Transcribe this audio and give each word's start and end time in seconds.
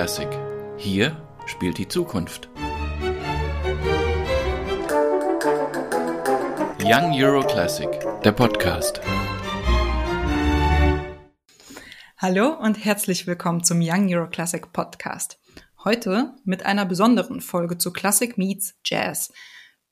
Classic. 0.00 0.30
Hier 0.78 1.14
spielt 1.44 1.76
die 1.76 1.86
Zukunft. 1.86 2.48
Young 6.82 7.12
Euro 7.22 7.46
Classic, 7.46 7.90
der 8.24 8.32
Podcast. 8.32 9.02
Hallo 12.16 12.48
und 12.48 12.82
herzlich 12.82 13.26
willkommen 13.26 13.62
zum 13.62 13.82
Young 13.82 14.10
Euro 14.14 14.30
Classic 14.30 14.72
Podcast. 14.72 15.38
Heute 15.84 16.32
mit 16.44 16.64
einer 16.64 16.86
besonderen 16.86 17.42
Folge 17.42 17.76
zu 17.76 17.92
Classic 17.92 18.38
Meets 18.38 18.78
Jazz. 18.82 19.30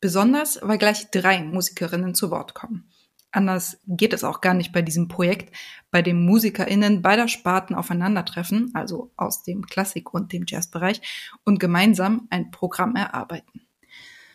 Besonders, 0.00 0.58
weil 0.62 0.78
gleich 0.78 1.10
drei 1.10 1.42
Musikerinnen 1.42 2.14
zu 2.14 2.30
Wort 2.30 2.54
kommen. 2.54 2.87
Anders 3.30 3.78
geht 3.86 4.14
es 4.14 4.24
auch 4.24 4.40
gar 4.40 4.54
nicht 4.54 4.72
bei 4.72 4.80
diesem 4.80 5.08
Projekt, 5.08 5.54
bei 5.90 6.00
dem 6.00 6.24
MusikerInnen 6.24 7.02
beider 7.02 7.28
Sparten 7.28 7.74
aufeinandertreffen, 7.74 8.70
also 8.74 9.10
aus 9.16 9.42
dem 9.42 9.66
Klassik- 9.66 10.14
und 10.14 10.32
dem 10.32 10.44
Jazzbereich, 10.46 11.02
und 11.44 11.60
gemeinsam 11.60 12.26
ein 12.30 12.50
Programm 12.50 12.96
erarbeiten. 12.96 13.66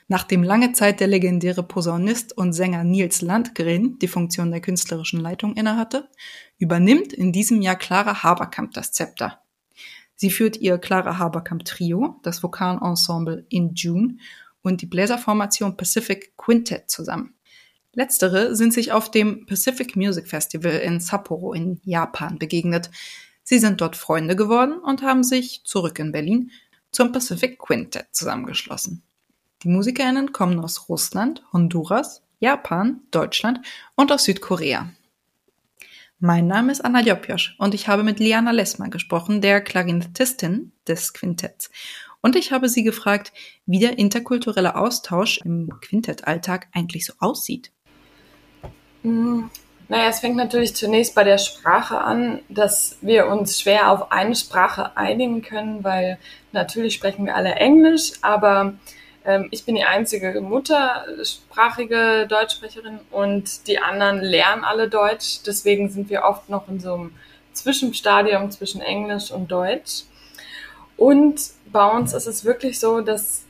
Nachdem 0.08 0.44
lange 0.44 0.74
Zeit 0.74 1.00
der 1.00 1.08
legendäre 1.08 1.64
Posaunist 1.64 2.38
und 2.38 2.54
Sänger 2.54 2.84
Nils 2.84 3.22
Landgren 3.22 3.98
die 4.00 4.08
Funktion 4.08 4.52
der 4.52 4.62
künstlerischen 4.62 5.20
Leitung 5.20 5.56
innehatte, 5.56 6.10
übernimmt 6.58 7.14
in 7.14 7.32
diesem 7.32 7.62
Jahr 7.62 7.78
Clara 7.78 8.22
Haberkamp 8.22 8.74
das 8.74 8.92
Zepter. 8.92 9.42
Sie 10.16 10.30
führt 10.30 10.58
ihr 10.58 10.78
Clara 10.78 11.18
Haberkamp 11.18 11.66
Trio, 11.66 12.20
das 12.22 12.44
Vokalensemble 12.44 13.46
In 13.50 13.74
June 13.74 14.18
und 14.62 14.82
die 14.82 14.86
Bläserformation 14.86 15.78
Pacific 15.78 16.38
Quintet 16.38 16.90
zusammen. 16.90 17.34
Letztere 17.96 18.56
sind 18.56 18.74
sich 18.74 18.92
auf 18.92 19.12
dem 19.12 19.46
Pacific 19.46 19.96
Music 19.96 20.28
Festival 20.28 20.74
in 20.74 21.00
Sapporo 21.00 21.54
in 21.54 21.80
Japan 21.84 22.40
begegnet. 22.40 22.90
Sie 23.44 23.60
sind 23.60 23.82
dort 23.82 23.96
Freunde 23.96 24.36
geworden 24.36 24.80
und 24.80 25.04
haben 25.04 25.24
sich 25.24 25.64
zurück 25.64 26.00
in 26.00 26.12
Berlin 26.12 26.50
zum 26.92 27.12
Pacific 27.12 27.60
Quintet 27.60 28.08
zusammengeschlossen. 28.12 29.04
Die 29.62 29.68
Musikerinnen 29.68 30.34
kommen 30.34 30.60
aus 30.60 30.90
Russland, 30.90 31.44
Honduras, 31.54 32.24
Japan, 32.40 33.02
Deutschland 33.12 33.60
und 33.96 34.12
aus 34.12 34.24
Südkorea. 34.24 34.90
Mein 36.20 36.48
Name 36.48 36.72
ist 36.72 36.84
Anna 36.84 37.02
Jopjosch 37.02 37.56
und 37.60 37.76
ich 37.76 37.88
habe 37.88 38.02
mit 38.04 38.20
Liana 38.20 38.52
Lesmer 38.52 38.90
gesprochen, 38.90 39.42
der 39.42 39.62
Klarinettistin 39.62 40.72
des 40.88 41.14
Quintetts. 41.14 41.70
Und 42.22 42.38
ich 42.38 42.54
habe 42.54 42.70
sie 42.70 42.84
gefragt, 42.84 43.34
wie 43.66 43.80
der 43.80 44.00
interkulturelle 44.00 44.78
Austausch 44.78 45.40
im 45.44 45.70
Quintettalltag 45.82 46.70
eigentlich 46.72 47.06
so 47.06 47.14
aussieht. 47.20 47.73
Mhm. 49.04 49.50
Naja, 49.90 50.10
es 50.10 50.22
fängt 50.22 50.38
natürlich 50.38 50.76
zunächst 50.76 51.14
bei 51.14 51.24
der 51.24 51.38
Sprache 51.38 52.00
an, 52.00 52.40
dass 52.50 52.98
wir 53.02 53.28
uns 53.28 53.60
schwer 53.60 53.92
auf 53.92 54.12
eine 54.12 54.36
Sprache 54.36 54.96
einigen 54.98 55.42
können, 55.42 55.84
weil 55.84 56.18
natürlich 56.52 56.96
sprechen 56.96 57.26
wir 57.26 57.36
alle 57.36 57.56
Englisch, 57.56 58.14
aber 58.22 58.74
ähm, 59.26 59.50
ich 59.52 59.66
bin 59.66 59.76
die 59.76 59.84
einzige 59.84 60.40
muttersprachige 60.42 62.26
Deutschsprecherin 62.28 63.00
und 63.12 63.68
die 63.68 63.80
anderen 63.80 64.22
lernen 64.22 64.64
alle 64.64 64.90
Deutsch. 64.90 65.42
Deswegen 65.46 65.90
sind 65.90 66.10
wir 66.10 66.24
oft 66.24 66.50
noch 66.50 66.68
in 66.70 66.80
so 66.80 66.94
einem 66.96 67.12
Zwischenstadium 67.54 68.52
zwischen 68.52 68.82
Englisch 68.82 69.32
und 69.32 69.52
Deutsch. 69.52 70.04
Und 70.98 71.42
bei 71.72 71.86
uns 71.86 72.14
ist 72.14 72.28
es 72.28 72.46
wirklich 72.46 72.80
so, 72.80 73.02
dass 73.02 73.44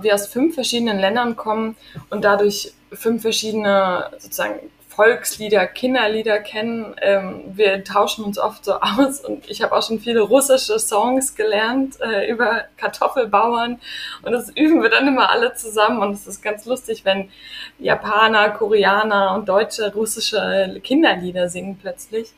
wir 0.00 0.14
aus 0.14 0.28
fünf 0.28 0.54
verschiedenen 0.54 0.98
Ländern 0.98 1.34
kommen 1.34 1.76
und 2.10 2.24
dadurch 2.24 2.72
fünf 2.92 3.22
verschiedene 3.22 4.10
sozusagen 4.18 4.60
Volkslieder, 5.00 5.66
Kinderlieder 5.66 6.40
kennen. 6.40 6.94
Ähm, 7.00 7.40
wir 7.54 7.82
tauschen 7.84 8.22
uns 8.22 8.38
oft 8.38 8.66
so 8.66 8.74
aus 8.74 9.20
und 9.20 9.48
ich 9.48 9.62
habe 9.62 9.74
auch 9.74 9.82
schon 9.82 9.98
viele 9.98 10.20
russische 10.20 10.78
Songs 10.78 11.34
gelernt 11.34 11.98
äh, 12.02 12.30
über 12.30 12.64
Kartoffelbauern 12.76 13.80
und 14.20 14.32
das 14.32 14.50
üben 14.50 14.82
wir 14.82 14.90
dann 14.90 15.08
immer 15.08 15.30
alle 15.30 15.54
zusammen 15.54 16.02
und 16.02 16.12
es 16.12 16.26
ist 16.26 16.42
ganz 16.42 16.66
lustig, 16.66 17.06
wenn 17.06 17.30
Japaner, 17.78 18.50
Koreaner 18.50 19.34
und 19.36 19.48
Deutsche 19.48 19.90
russische 19.94 20.78
Kinderlieder 20.84 21.48
singen 21.48 21.78
plötzlich. 21.80 22.34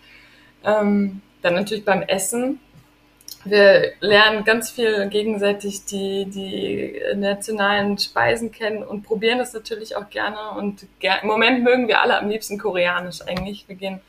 Ähm, 0.65 1.21
dann 1.43 1.55
natürlich 1.56 1.84
beim 1.84 2.03
Essen 2.03 2.61
wir 3.45 3.93
lernen 4.01 4.45
ganz 4.45 4.71
viel 4.71 5.09
gegenseitig 5.09 5.85
die, 5.85 6.27
die 6.27 7.01
nationalen 7.17 7.99
Speisen 7.99 8.53
kennen 8.53 8.83
und 8.83 9.03
probieren 9.03 9.39
das 9.39 9.53
natürlich 9.53 9.97
auch 9.97 10.09
gerne. 10.11 10.51
Und 10.57 10.87
ger 11.01 11.23
im 11.23 11.29
Moment 11.29 11.65
mögen 11.65 11.89
wir 11.89 12.03
alle 12.03 12.19
am 12.19 12.29
liebsten 12.29 12.59
Koreanisch 12.59 13.21
eigentlich. 13.23 13.65
Wir 13.67 13.77
gehen 13.77 14.01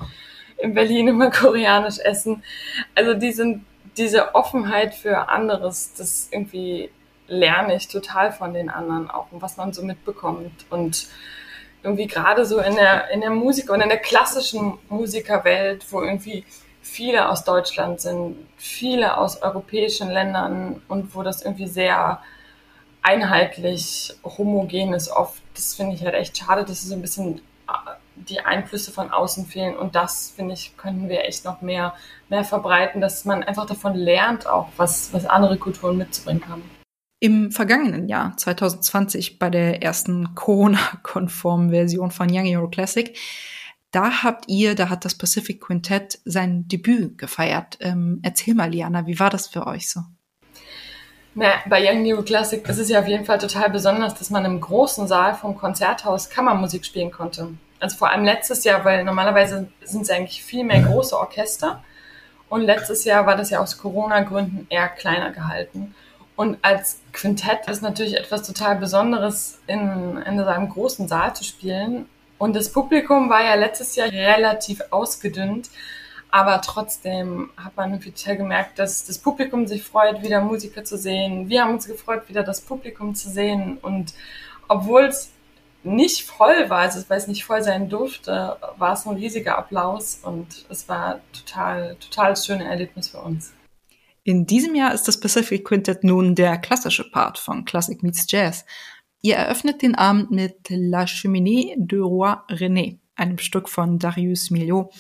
in 0.58 0.74
Berlin 0.74 1.08
immer 1.08 1.32
Koreanisch 1.32 2.00
essen. 2.00 2.44
Also 2.94 3.14
die 3.16 3.32
sind, 3.32 3.66
diese 3.98 4.36
Offenheit 4.36 4.94
für 4.94 5.30
anderes, 5.30 5.94
das 5.96 6.30
irgendwie 6.32 6.90
lerne 7.28 7.76
ich 7.76 7.88
total 7.88 8.32
von 8.32 8.54
den 8.54 8.70
anderen 8.70 9.10
auch 9.10 9.32
und 9.32 9.42
was 9.42 9.58
man 9.58 9.74
so 9.74 9.84
mitbekommt. 9.84 10.66
Und 10.70 11.08
irgendwie 11.84 12.08
gerade 12.08 12.46
so 12.46 12.60
in 12.60 12.76
der, 12.76 13.10
in 13.12 13.22
der 13.22 13.30
Musik 13.30 13.70
und 13.70 13.82
in 13.82 13.90
der 13.90 13.98
klassischen 13.98 14.78
Musikerwelt, 14.90 15.86
wo 15.92 16.02
irgendwie 16.02 16.46
viele 16.84 17.30
aus 17.30 17.44
Deutschland 17.44 18.02
sind, 18.02 18.36
viele 18.58 19.18
aus 19.18 19.42
europäischen 19.42 20.12
Ländern 20.12 20.82
und 20.88 21.16
wo 21.16 21.24
das 21.24 21.42
irgendwie 21.42 21.68
sehr 21.68 22.22
einheitlich, 23.02 24.14
homogen 24.24 24.94
ist 24.94 25.10
oft. 25.10 25.42
Das 25.56 25.76
finde 25.76 25.96
ich 25.96 26.04
halt 26.04 26.14
echt 26.14 26.38
schade, 26.38 26.64
dass 26.64 26.84
so 26.84 26.94
ein 26.94 27.02
bisschen 27.02 27.38
äh, 27.68 27.92
die 28.16 28.42
Einflüsse 28.42 28.92
von 28.92 29.12
außen 29.12 29.46
fehlen. 29.46 29.76
Und 29.76 29.96
das, 29.96 30.34
finde 30.36 30.54
ich, 30.54 30.76
könnten 30.78 31.10
wir 31.10 31.26
echt 31.26 31.46
noch 31.46 31.62
mehr, 31.62 31.94
mehr 32.30 32.44
verbreiten, 32.44 33.02
dass 33.02 33.26
man 33.26 33.44
einfach 33.44 33.66
davon 33.66 33.96
lernt, 33.96 34.46
auch 34.46 34.70
was, 34.78 35.12
was 35.14 35.26
andere 35.26 35.58
Kulturen 35.58 35.98
mitzubringen 35.98 36.48
haben. 36.48 36.64
Im 37.20 37.52
vergangenen 37.52 38.10
Jahr, 38.10 38.36
2020, 38.36 39.40
bei 39.40 39.50
der 39.50 39.82
ersten 39.82 40.36
Corona-konformen 40.36 41.70
Version 41.70 42.12
von 42.12 42.28
Young 42.30 42.54
Euro 42.54 42.68
Classic, 42.68 43.18
da 43.94 44.24
habt 44.24 44.46
ihr, 44.50 44.76
da 44.76 44.90
hat 44.90 45.06
das 45.06 45.16
Pacific 45.16 45.62
Quintett 45.62 46.20
sein 46.26 46.68
Debüt 46.68 47.18
gefeiert. 47.18 47.78
Ähm, 47.80 48.20
erzähl 48.24 48.56
mal, 48.56 48.70
Liana, 48.70 49.06
wie 49.06 49.20
war 49.20 49.30
das 49.30 49.48
für 49.48 49.68
euch 49.68 49.90
so? 49.90 50.02
Na, 51.36 51.54
bei 51.68 51.88
Young 51.88 52.04
New 52.04 52.22
Classic 52.24 52.68
ist 52.68 52.80
es 52.80 52.90
ja 52.90 53.00
auf 53.00 53.08
jeden 53.08 53.26
Fall 53.26 53.38
total 53.38 53.70
besonders, 53.70 54.16
dass 54.16 54.30
man 54.30 54.46
im 54.46 54.60
großen 54.60 55.08
Saal 55.08 55.36
vom 55.36 55.56
Konzerthaus 55.56 56.30
Kammermusik 56.30 56.86
spielen 56.86 57.12
konnte. 57.12 57.50
Also 57.80 57.98
vor 57.98 58.10
allem 58.10 58.24
letztes 58.24 58.64
Jahr, 58.64 58.84
weil 58.84 59.04
normalerweise 59.04 59.68
sind 59.84 60.04
es 60.04 60.10
eigentlich 60.10 60.44
viel 60.44 60.64
mehr 60.64 60.82
große 60.82 61.18
Orchester. 61.18 61.84
Und 62.50 62.62
letztes 62.62 63.04
Jahr 63.04 63.26
war 63.26 63.36
das 63.36 63.52
ja 63.52 63.60
aus 63.60 63.78
Corona-Gründen 63.78 64.68
eher 64.70 64.88
kleiner 64.90 65.32
gehalten. 65.32 65.94
Und 66.36 66.58
als 66.64 67.00
Quintett 67.12 67.68
ist 67.68 67.84
natürlich 67.84 68.18
etwas 68.18 68.44
total 68.44 68.78
Besonderes, 68.78 69.60
in, 69.68 70.18
in 70.18 70.40
einem 70.40 70.70
großen 70.70 71.08
Saal 71.08 71.36
zu 71.36 71.44
spielen. 71.44 72.08
Und 72.44 72.58
das 72.58 72.74
Publikum 72.74 73.30
war 73.30 73.42
ja 73.42 73.56
letztes 73.56 73.96
Jahr 73.96 74.10
relativ 74.10 74.82
ausgedünnt. 74.90 75.70
Aber 76.30 76.60
trotzdem 76.60 77.52
hat 77.56 77.78
man 77.78 78.02
total 78.02 78.36
gemerkt, 78.36 78.80
dass 78.80 79.06
das 79.06 79.18
Publikum 79.18 79.66
sich 79.66 79.82
freut, 79.82 80.22
wieder 80.22 80.42
Musiker 80.42 80.84
zu 80.84 80.98
sehen. 80.98 81.48
Wir 81.48 81.64
haben 81.64 81.76
uns 81.76 81.88
gefreut, 81.88 82.28
wieder 82.28 82.44
das 82.44 82.60
Publikum 82.60 83.16
zu 83.16 83.30
sehen. 83.30 83.78
Und 83.82 84.14
obwohl 84.68 85.06
es 85.06 85.32
nicht 85.84 86.26
voll 86.26 86.70
war, 86.70 86.80
also 86.80 87.02
weil 87.08 87.20
es 87.20 87.28
nicht 87.28 87.46
voll 87.46 87.64
sein 87.64 87.88
durfte, 87.88 88.58
war 88.78 88.92
es 88.92 89.06
ein 89.06 89.16
riesiger 89.16 89.58
Applaus 89.58 90.20
und 90.22 90.66
es 90.68 90.90
war 90.90 91.22
total, 91.32 91.96
total 91.96 92.36
schönes 92.36 92.68
Erlebnis 92.68 93.08
für 93.08 93.22
uns. 93.22 93.54
In 94.26 94.46
diesem 94.46 94.76
Jahr 94.76 94.94
ist 94.94 95.08
das 95.08 95.18
Pacific 95.18 95.64
Quintet 95.64 96.04
nun 96.04 96.36
der 96.36 96.58
klassische 96.58 97.10
Part 97.10 97.38
von 97.38 97.64
Classic 97.64 98.04
Meets 98.04 98.26
Jazz. 98.30 98.66
Ihr 99.26 99.36
eröffnet 99.36 99.82
den 99.82 99.96
Abend 99.96 100.32
mit 100.32 100.68
La 100.68 101.06
Cheminée 101.06 101.76
de 101.78 102.00
Roi 102.00 102.36
René, 102.50 103.00
einem 103.16 103.38
Stück 103.38 103.70
von 103.70 103.98
Darius 103.98 104.52
Milhaud, 104.52 104.94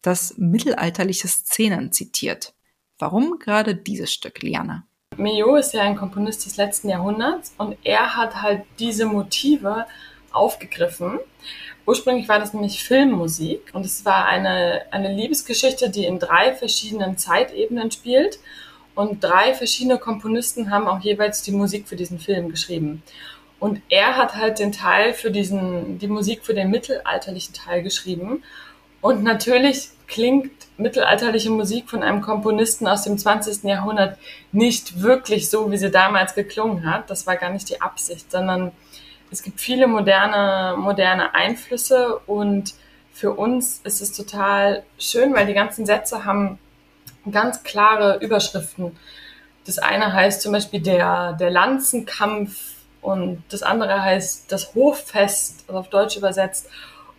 das 0.00 0.34
mittelalterliche 0.38 1.26
Szenen 1.26 1.90
zitiert. 1.90 2.54
Warum 3.00 3.40
gerade 3.40 3.74
dieses 3.74 4.12
Stück, 4.12 4.42
Liana? 4.42 4.86
Milhaud 5.16 5.58
ist 5.58 5.74
ja 5.74 5.82
ein 5.82 5.96
Komponist 5.96 6.46
des 6.46 6.56
letzten 6.56 6.88
Jahrhunderts 6.88 7.52
und 7.58 7.76
er 7.82 8.16
hat 8.16 8.40
halt 8.42 8.62
diese 8.78 9.06
Motive 9.06 9.86
aufgegriffen. 10.30 11.18
Ursprünglich 11.84 12.28
war 12.28 12.38
das 12.38 12.54
nämlich 12.54 12.84
Filmmusik 12.84 13.72
und 13.72 13.84
es 13.84 14.04
war 14.04 14.26
eine, 14.26 14.82
eine 14.92 15.12
Liebesgeschichte, 15.12 15.90
die 15.90 16.04
in 16.04 16.20
drei 16.20 16.54
verschiedenen 16.54 17.18
Zeitebenen 17.18 17.90
spielt 17.90 18.38
und 18.94 19.24
drei 19.24 19.52
verschiedene 19.54 19.98
Komponisten 19.98 20.70
haben 20.70 20.86
auch 20.86 21.00
jeweils 21.00 21.42
die 21.42 21.50
Musik 21.50 21.88
für 21.88 21.96
diesen 21.96 22.20
Film 22.20 22.50
geschrieben. 22.50 23.02
Und 23.64 23.80
er 23.88 24.18
hat 24.18 24.36
halt 24.36 24.58
den 24.58 24.72
Teil 24.72 25.14
für 25.14 25.30
diesen, 25.30 25.98
die 25.98 26.06
Musik 26.06 26.44
für 26.44 26.52
den 26.52 26.70
mittelalterlichen 26.70 27.54
Teil 27.54 27.82
geschrieben. 27.82 28.42
Und 29.00 29.22
natürlich 29.22 29.88
klingt 30.06 30.52
mittelalterliche 30.76 31.48
Musik 31.48 31.88
von 31.88 32.02
einem 32.02 32.20
Komponisten 32.20 32.86
aus 32.86 33.04
dem 33.04 33.16
20. 33.16 33.64
Jahrhundert 33.64 34.18
nicht 34.52 35.00
wirklich 35.00 35.48
so, 35.48 35.72
wie 35.72 35.78
sie 35.78 35.90
damals 35.90 36.34
geklungen 36.34 36.84
hat. 36.84 37.08
Das 37.08 37.26
war 37.26 37.36
gar 37.36 37.48
nicht 37.48 37.70
die 37.70 37.80
Absicht, 37.80 38.30
sondern 38.30 38.70
es 39.30 39.42
gibt 39.42 39.58
viele 39.62 39.86
moderne, 39.86 40.76
moderne 40.76 41.34
Einflüsse 41.34 42.18
und 42.26 42.74
für 43.14 43.32
uns 43.32 43.80
ist 43.82 44.02
es 44.02 44.12
total 44.12 44.82
schön, 44.98 45.32
weil 45.32 45.46
die 45.46 45.54
ganzen 45.54 45.86
Sätze 45.86 46.26
haben 46.26 46.58
ganz 47.32 47.62
klare 47.62 48.18
Überschriften. 48.20 48.94
Das 49.64 49.78
eine 49.78 50.12
heißt 50.12 50.42
zum 50.42 50.52
Beispiel 50.52 50.82
der, 50.82 51.32
der 51.32 51.48
Lanzenkampf 51.48 52.74
und 53.04 53.42
das 53.50 53.62
andere 53.62 54.02
heißt 54.02 54.50
das 54.50 54.74
Hoffest, 54.74 55.64
also 55.68 55.78
auf 55.78 55.90
Deutsch 55.90 56.16
übersetzt. 56.16 56.70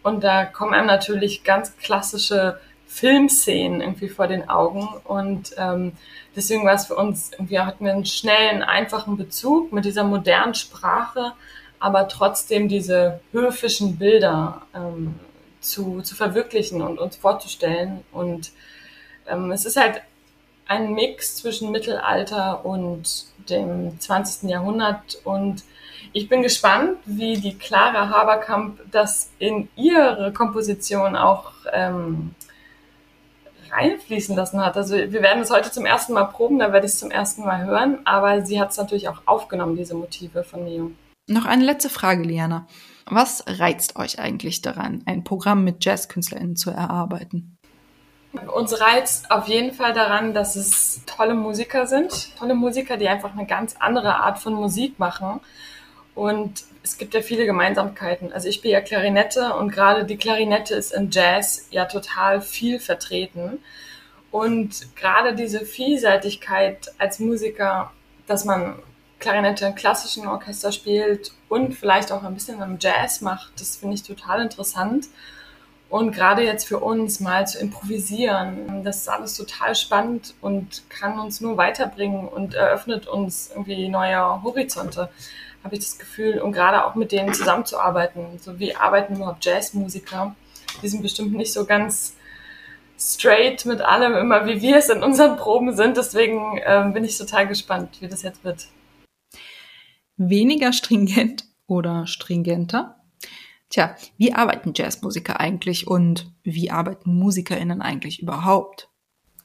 Und 0.02 0.24
da 0.24 0.44
kommen 0.44 0.74
einem 0.74 0.88
natürlich 0.88 1.44
ganz 1.44 1.78
klassische 1.78 2.60
Filmszenen 2.88 3.82
irgendwie 3.82 4.10
vor 4.10 4.26
den 4.26 4.50
Augen. 4.50 4.88
Und 5.04 5.54
ähm, 5.58 5.92
deswegen 6.36 6.66
war 6.66 6.74
es 6.74 6.88
für 6.88 6.96
uns, 6.96 7.34
irgendwie 7.34 7.60
hatten 7.60 7.86
wir 7.86 7.94
einen 7.94 8.06
schnellen, 8.08 8.64
einfachen 8.64 9.16
Bezug 9.16 9.74
mit 9.74 9.86
dieser 9.86 10.04
modernen 10.04 10.56
Sprache, 10.56 11.34
aber 11.80 12.08
trotzdem 12.08 12.68
diese 12.68 13.20
höfischen 13.32 14.00
Bilder 14.00 14.64
ähm, 14.74 15.20
zu, 15.62 16.02
zu 16.02 16.16
verwirklichen 16.16 16.82
und 16.82 16.98
uns 16.98 17.16
vorzustellen. 17.16 18.04
Und 18.12 18.54
ähm, 19.28 19.52
es 19.52 19.66
ist 19.66 19.78
halt 19.78 20.02
ein 20.68 20.94
Mix 20.94 21.36
zwischen 21.36 21.70
Mittelalter 21.70 22.66
und 22.66 23.28
dem 23.50 24.00
20. 24.00 24.50
Jahrhundert. 24.50 25.20
Und 25.24 25.64
ich 26.16 26.30
bin 26.30 26.42
gespannt, 26.42 26.98
wie 27.06 27.36
die 27.36 27.58
Clara 27.58 28.08
Haberkamp 28.10 28.80
das 28.90 29.32
in 29.38 29.68
ihre 29.76 30.32
Komposition 30.32 31.18
auch 31.18 31.52
ähm, 31.74 32.34
reinfließen 33.70 34.34
lassen 34.34 34.64
hat. 34.64 34.78
Also 34.78 34.96
wir 34.96 35.22
werden 35.22 35.44
es 35.44 35.52
heute 35.52 35.72
zum 35.72 35.86
ersten 35.86 36.14
Mal 36.14 36.24
proben, 36.24 36.58
da 36.58 36.72
werde 36.72 36.88
ich 36.88 36.94
es 36.94 37.00
zum 37.00 37.12
ersten 37.12 37.44
Mal 37.44 37.66
hören, 37.66 38.00
aber 38.06 38.46
sie 38.46 38.62
hat 38.62 38.72
es 38.72 38.78
natürlich 38.78 39.10
auch 39.10 39.24
aufgenommen, 39.26 39.76
diese 39.76 39.94
Motive 39.94 40.46
von 40.46 40.64
Neo. 40.64 40.92
Noch 41.28 41.44
eine 41.44 41.66
letzte 41.66 41.90
Frage, 41.90 42.24
Liana. 42.24 42.66
Was 43.06 43.44
reizt 43.46 43.98
euch 43.98 44.18
eigentlich 44.18 44.62
daran, 44.62 45.04
ein 45.06 45.26
Programm 45.26 45.66
mit 45.66 45.84
JazzkünstlerInnen 45.84 46.56
zu 46.56 46.72
erarbeiten? 46.72 47.58
Uns 48.54 48.80
reizt 48.80 49.32
auf 49.32 49.50
jeden 49.50 49.74
Fall 49.74 49.92
daran, 49.92 50.34
dass 50.34 50.56
es 50.56 51.02
tolle 51.06 51.36
Musiker 51.36 51.88
sind. 51.88 52.38
Tolle 52.38 52.56
Musiker, 52.56 52.96
die 52.96 53.10
einfach 53.10 53.34
eine 53.34 53.46
ganz 53.46 53.76
andere 53.80 54.16
Art 54.16 54.40
von 54.40 54.54
Musik 54.54 54.98
machen. 54.98 55.42
Und 56.16 56.64
es 56.82 56.98
gibt 56.98 57.14
ja 57.14 57.22
viele 57.22 57.46
Gemeinsamkeiten. 57.46 58.32
Also 58.32 58.48
ich 58.48 58.56
spiele 58.56 58.74
ja 58.74 58.82
Klarinette 58.82 59.54
und 59.56 59.72
gerade 59.72 60.06
die 60.06 60.18
Klarinette 60.18 60.74
ist 60.74 60.92
im 60.92 61.10
Jazz 61.12 61.68
ja 61.72 61.86
total 61.86 62.42
viel 62.42 62.80
vertreten. 62.80 63.60
Und 64.32 64.96
gerade 64.96 65.36
diese 65.36 65.66
Vielseitigkeit 65.66 66.92
als 66.98 67.20
Musiker, 67.20 67.92
dass 68.28 68.46
man 68.46 68.80
Klarinette 69.20 69.66
im 69.66 69.76
klassischen 69.76 70.28
Orchester 70.28 70.72
spielt 70.72 71.32
und 71.50 71.74
vielleicht 71.74 72.12
auch 72.12 72.24
ein 72.24 72.34
bisschen 72.34 72.62
am 72.62 72.78
Jazz 72.80 73.22
macht, 73.22 73.60
das 73.60 73.78
finde 73.78 73.96
ich 73.96 74.04
total 74.04 74.42
interessant. 74.42 75.08
Und 75.90 76.12
gerade 76.12 76.44
jetzt 76.44 76.68
für 76.68 76.80
uns 76.80 77.20
mal 77.20 77.48
zu 77.48 77.60
improvisieren, 77.60 78.84
das 78.84 78.98
ist 78.98 79.10
alles 79.10 79.36
total 79.36 79.76
spannend 79.76 80.34
und 80.42 80.84
kann 80.90 81.20
uns 81.20 81.42
nur 81.42 81.58
weiterbringen 81.58 82.28
und 82.28 82.56
eröffnet 82.56 83.08
uns 83.08 83.52
irgendwie 83.52 83.88
neue 83.88 84.44
Horizonte, 84.44 85.10
habe 85.66 85.76
ich 85.76 85.82
das 85.82 85.98
Gefühl. 85.98 86.40
Und 86.40 86.54
gerade 86.54 86.86
auch 86.86 86.96
mit 86.96 87.12
denen 87.12 87.34
zusammenzuarbeiten. 87.34 88.40
So 88.40 88.60
wie 88.60 88.76
arbeiten 88.76 89.16
überhaupt 89.16 89.44
Jazzmusiker? 89.44 90.36
Die 90.82 90.88
sind 90.88 91.02
bestimmt 91.02 91.34
nicht 91.34 91.52
so 91.52 91.66
ganz 91.66 92.16
straight 92.98 93.66
mit 93.66 93.82
allem 93.82 94.16
immer, 94.16 94.46
wie 94.46 94.62
wir 94.62 94.78
es 94.78 94.90
in 94.90 95.04
unseren 95.04 95.36
Proben 95.36 95.76
sind. 95.76 95.98
Deswegen 95.98 96.58
äh, 96.60 96.90
bin 96.94 97.04
ich 97.04 97.18
total 97.18 97.48
gespannt, 97.48 97.98
wie 98.00 98.08
das 98.08 98.22
jetzt 98.22 98.44
wird. 98.44 98.68
Weniger 100.16 100.72
stringent 100.72 101.46
oder 101.68 102.08
stringenter? 102.08 103.02
Tja, 103.70 103.96
wie 104.18 104.34
arbeiten 104.34 104.74
Jazzmusiker 104.76 105.40
eigentlich 105.40 105.88
und 105.88 106.32
wie 106.44 106.70
arbeiten 106.70 107.16
MusikerInnen 107.16 107.82
eigentlich 107.82 108.22
überhaupt? 108.22 108.90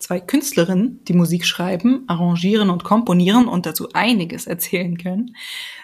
Zwei 0.00 0.19
Künstlerinnen, 0.19 1.05
die 1.05 1.12
Musik 1.12 1.44
schreiben, 1.44 2.05
arrangieren 2.08 2.70
und 2.70 2.85
komponieren 2.85 3.47
und 3.47 3.67
dazu 3.67 3.93
einiges 3.93 4.47
erzählen 4.47 4.97
können, 4.97 5.37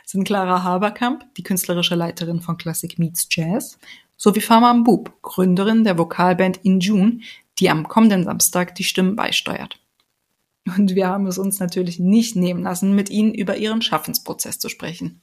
sind 0.07 0.25
Clara 0.25 0.63
Haberkamp, 0.63 1.27
die 1.37 1.43
künstlerische 1.43 1.97
Leiterin 1.97 2.41
von 2.41 2.57
Classic 2.57 2.99
Meets 2.99 3.29
Jazz, 3.31 3.79
sowie 4.17 4.41
Fama 4.41 4.73
Mbub, 4.73 5.21
Gründerin 5.21 5.85
der 5.85 5.99
Vokalband 5.99 6.61
In 6.63 6.81
June, 6.81 7.21
die 7.59 7.69
am 7.69 7.89
kommenden 7.89 8.25
Samstag 8.25 8.75
die 8.75 8.85
Stimmen 8.85 9.17
beisteuert. 9.17 9.79
Und 10.77 10.95
wir 10.95 11.09
haben 11.09 11.27
es 11.27 11.37
uns 11.37 11.61
natürlich 11.61 12.01
nicht 12.01 12.37
nehmen 12.37 12.63
lassen, 12.63 12.95
mit 12.95 13.11
ihnen 13.11 13.35
über 13.35 13.59
ihren 13.59 13.83
Schaffensprozess 13.83 14.59
zu 14.59 14.71
sprechen. 14.71 15.21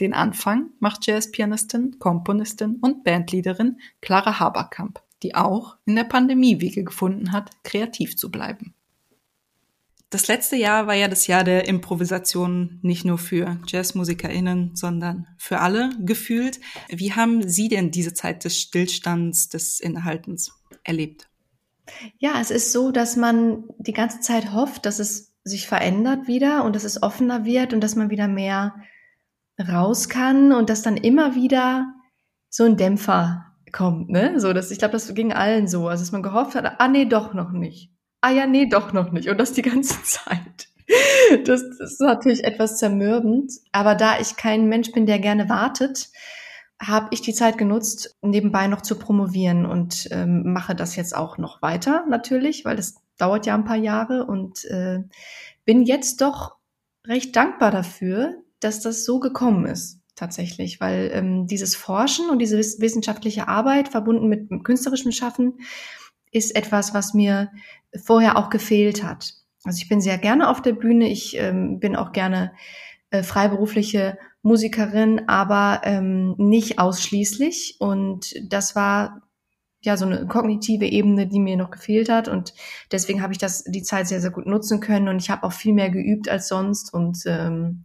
Den 0.00 0.12
Anfang 0.12 0.70
macht 0.80 1.06
Jazzpianistin, 1.06 2.00
Komponistin 2.00 2.78
und 2.80 3.04
Bandleaderin 3.04 3.78
Clara 4.00 4.40
Haberkamp, 4.40 5.00
die 5.22 5.34
auch 5.34 5.76
in 5.84 5.96
der 5.96 6.04
Pandemie 6.04 6.60
Wege 6.60 6.84
gefunden 6.84 7.32
hat, 7.32 7.50
kreativ 7.64 8.16
zu 8.16 8.30
bleiben. 8.30 8.74
Das 10.10 10.26
letzte 10.26 10.56
Jahr 10.56 10.86
war 10.86 10.94
ja 10.94 11.06
das 11.06 11.26
Jahr 11.26 11.44
der 11.44 11.68
Improvisation 11.68 12.78
nicht 12.80 13.04
nur 13.04 13.18
für 13.18 13.58
JazzmusikerInnen, 13.66 14.74
sondern 14.74 15.26
für 15.36 15.60
alle 15.60 15.90
gefühlt. 16.00 16.60
Wie 16.88 17.12
haben 17.12 17.46
Sie 17.46 17.68
denn 17.68 17.90
diese 17.90 18.14
Zeit 18.14 18.44
des 18.44 18.58
Stillstands, 18.58 19.50
des 19.50 19.80
Inhaltens 19.80 20.52
erlebt? 20.82 21.28
Ja, 22.16 22.40
es 22.40 22.50
ist 22.50 22.72
so, 22.72 22.90
dass 22.90 23.16
man 23.16 23.64
die 23.78 23.92
ganze 23.92 24.20
Zeit 24.20 24.52
hofft, 24.52 24.86
dass 24.86 24.98
es 24.98 25.34
sich 25.44 25.66
verändert 25.66 26.26
wieder 26.26 26.64
und 26.64 26.74
dass 26.74 26.84
es 26.84 27.02
offener 27.02 27.44
wird 27.44 27.74
und 27.74 27.82
dass 27.82 27.94
man 27.94 28.10
wieder 28.10 28.28
mehr 28.28 28.76
raus 29.58 30.08
kann 30.08 30.52
und 30.52 30.70
dass 30.70 30.82
dann 30.82 30.96
immer 30.96 31.34
wieder 31.34 31.92
so 32.48 32.64
ein 32.64 32.76
Dämpfer 32.76 33.47
kommt, 33.72 34.10
ne? 34.10 34.40
So, 34.40 34.52
dass 34.52 34.70
ich 34.70 34.78
glaube, 34.78 34.92
das 34.92 35.12
ging 35.14 35.32
allen 35.32 35.68
so, 35.68 35.88
also 35.88 36.02
dass 36.02 36.12
man 36.12 36.22
gehofft 36.22 36.54
hat, 36.54 36.80
ah 36.80 36.88
nee, 36.88 37.04
doch 37.04 37.34
noch 37.34 37.50
nicht. 37.50 37.90
Ah 38.20 38.30
ja, 38.30 38.46
nee, 38.46 38.66
doch 38.66 38.92
noch 38.92 39.12
nicht 39.12 39.28
und 39.28 39.38
das 39.38 39.52
die 39.52 39.62
ganze 39.62 40.02
Zeit. 40.04 40.68
Das, 41.44 41.62
das 41.62 41.92
ist 41.92 42.00
natürlich 42.00 42.44
etwas 42.44 42.78
zermürbend, 42.78 43.52
aber 43.72 43.94
da 43.94 44.18
ich 44.18 44.36
kein 44.36 44.68
Mensch 44.68 44.92
bin, 44.92 45.04
der 45.04 45.18
gerne 45.18 45.48
wartet, 45.48 46.08
habe 46.80 47.08
ich 47.10 47.20
die 47.20 47.34
Zeit 47.34 47.58
genutzt, 47.58 48.16
nebenbei 48.22 48.68
noch 48.68 48.82
zu 48.82 48.98
promovieren 48.98 49.66
und 49.66 50.08
ähm, 50.10 50.52
mache 50.52 50.74
das 50.74 50.96
jetzt 50.96 51.14
auch 51.14 51.36
noch 51.36 51.60
weiter 51.60 52.06
natürlich, 52.08 52.64
weil 52.64 52.76
das 52.76 52.94
dauert 53.18 53.46
ja 53.46 53.54
ein 53.54 53.64
paar 53.64 53.76
Jahre 53.76 54.26
und 54.26 54.64
äh, 54.66 55.00
bin 55.64 55.82
jetzt 55.82 56.20
doch 56.20 56.56
recht 57.06 57.34
dankbar 57.36 57.70
dafür, 57.70 58.36
dass 58.60 58.80
das 58.80 59.04
so 59.04 59.18
gekommen 59.18 59.66
ist 59.66 60.00
tatsächlich, 60.18 60.80
weil 60.80 61.10
ähm, 61.14 61.46
dieses 61.46 61.76
Forschen 61.76 62.28
und 62.30 62.40
diese 62.40 62.58
wissenschaftliche 62.58 63.48
Arbeit 63.48 63.88
verbunden 63.88 64.28
mit, 64.28 64.64
künstlerischem 64.64 65.12
Schaffen 65.12 65.60
ist 66.30 66.54
etwas, 66.54 66.92
was 66.94 67.14
mir 67.14 67.50
vorher 68.04 68.36
auch 68.36 68.50
gefehlt 68.50 69.02
hat. 69.02 69.34
Also 69.64 69.78
ich 69.82 69.88
bin 69.88 70.00
sehr 70.00 70.18
gerne 70.18 70.48
auf 70.48 70.60
der 70.60 70.72
Bühne, 70.72 71.08
ich 71.08 71.36
ähm, 71.38 71.80
bin 71.80 71.96
auch 71.96 72.12
gerne 72.12 72.52
äh, 73.10 73.22
freiberufliche 73.22 74.18
Musikerin, 74.42 75.28
aber 75.28 75.80
ähm, 75.84 76.34
nicht 76.36 76.78
ausschließlich. 76.78 77.76
Und 77.80 78.34
das 78.52 78.76
war 78.76 79.22
ja 79.80 79.96
so 79.96 80.06
eine 80.06 80.26
kognitive 80.26 80.86
Ebene, 80.86 81.26
die 81.26 81.40
mir 81.40 81.56
noch 81.56 81.70
gefehlt 81.70 82.08
hat. 82.08 82.28
Und 82.28 82.54
deswegen 82.92 83.22
habe 83.22 83.32
ich 83.32 83.38
das 83.38 83.64
die 83.64 83.82
Zeit 83.82 84.08
sehr, 84.08 84.20
sehr 84.20 84.30
gut 84.30 84.46
nutzen 84.46 84.80
können. 84.80 85.08
Und 85.08 85.20
ich 85.20 85.30
habe 85.30 85.44
auch 85.44 85.52
viel 85.52 85.72
mehr 85.72 85.90
geübt 85.90 86.28
als 86.28 86.48
sonst. 86.48 86.92
Und 86.92 87.22
ähm, 87.26 87.84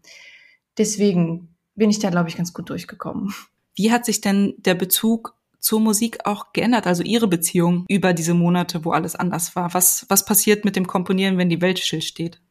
deswegen 0.78 1.52
bin 1.75 1.89
ich 1.89 2.00
da, 2.00 2.10
glaube 2.10 2.30
ich, 2.30 2.38
ganz 2.38 2.53
gut 2.53 2.70
durchgekommen. 2.70 3.34
Wie 3.75 3.92
hat 3.92 4.06
sich 4.06 4.22
denn 4.22 4.53
der 4.58 4.75
Bezug 4.75 5.36
zur 5.60 5.80
Musik 5.80 6.25
auch 6.25 6.53
geändert, 6.53 6.86
also 6.86 7.03
Ihre 7.03 7.27
Beziehung 7.27 7.86
über 7.88 8.13
diese 8.13 8.34
Monate, 8.34 8.86
wo 8.86 8.92
alles 8.92 9.15
anders 9.15 9.56
war? 9.56 9.74
Was, 9.74 10.06
was 10.10 10.25
passiert 10.25 10.65
mit 10.65 10.75
dem 10.75 10.88
Komponieren, 10.88 11.38
wenn 11.38 11.50
die 11.50 11.62
Welt 11.62 11.80
stillsteht? 11.80 12.42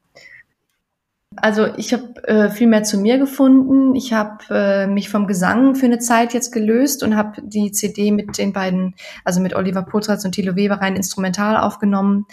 Also 1.37 1.67
ich 1.77 1.93
habe 1.93 2.25
äh, 2.29 2.51
viel 2.51 2.67
mehr 2.67 2.83
zu 2.83 2.99
mir 2.99 3.19
gefunden. 3.19 3.95
Ich 3.95 4.13
habe 4.13 4.45
äh, 4.51 4.87
mich 4.87 5.09
vom 5.09 5.27
Gesang 5.27 5.75
für 5.75 5.87
eine 5.87 5.99
Zeit 5.99 6.35
jetzt 6.35 6.53
gelöst 6.53 7.03
und 7.03 7.17
habe 7.17 7.41
die 7.43 7.73
CD 7.73 8.11
mit 8.11 8.39
den 8.39 8.53
beiden, 8.53 8.95
also 9.25 9.41
mit 9.41 9.55
Oliver 9.55 9.83
Potratz 9.83 10.25
und 10.25 10.33
Thilo 10.33 10.57
Weber 10.57 10.77
rein 10.77 10.97
instrumental 10.97 11.57
aufgenommen 11.57 12.27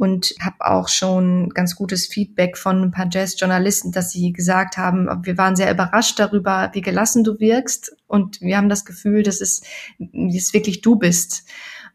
und 0.00 0.34
habe 0.40 0.56
auch 0.60 0.88
schon 0.88 1.50
ganz 1.50 1.76
gutes 1.76 2.06
Feedback 2.06 2.56
von 2.56 2.84
ein 2.84 2.90
paar 2.90 3.08
Jazz-Journalisten, 3.10 3.92
dass 3.92 4.10
sie 4.10 4.32
gesagt 4.32 4.78
haben, 4.78 5.08
wir 5.24 5.36
waren 5.36 5.56
sehr 5.56 5.70
überrascht 5.70 6.18
darüber, 6.18 6.70
wie 6.72 6.80
gelassen 6.80 7.22
du 7.22 7.38
wirkst 7.38 7.94
und 8.06 8.40
wir 8.40 8.56
haben 8.56 8.70
das 8.70 8.86
Gefühl, 8.86 9.22
dass 9.22 9.42
es, 9.42 9.60
dass 9.98 10.54
wirklich 10.54 10.80
du 10.80 10.96
bist. 10.96 11.44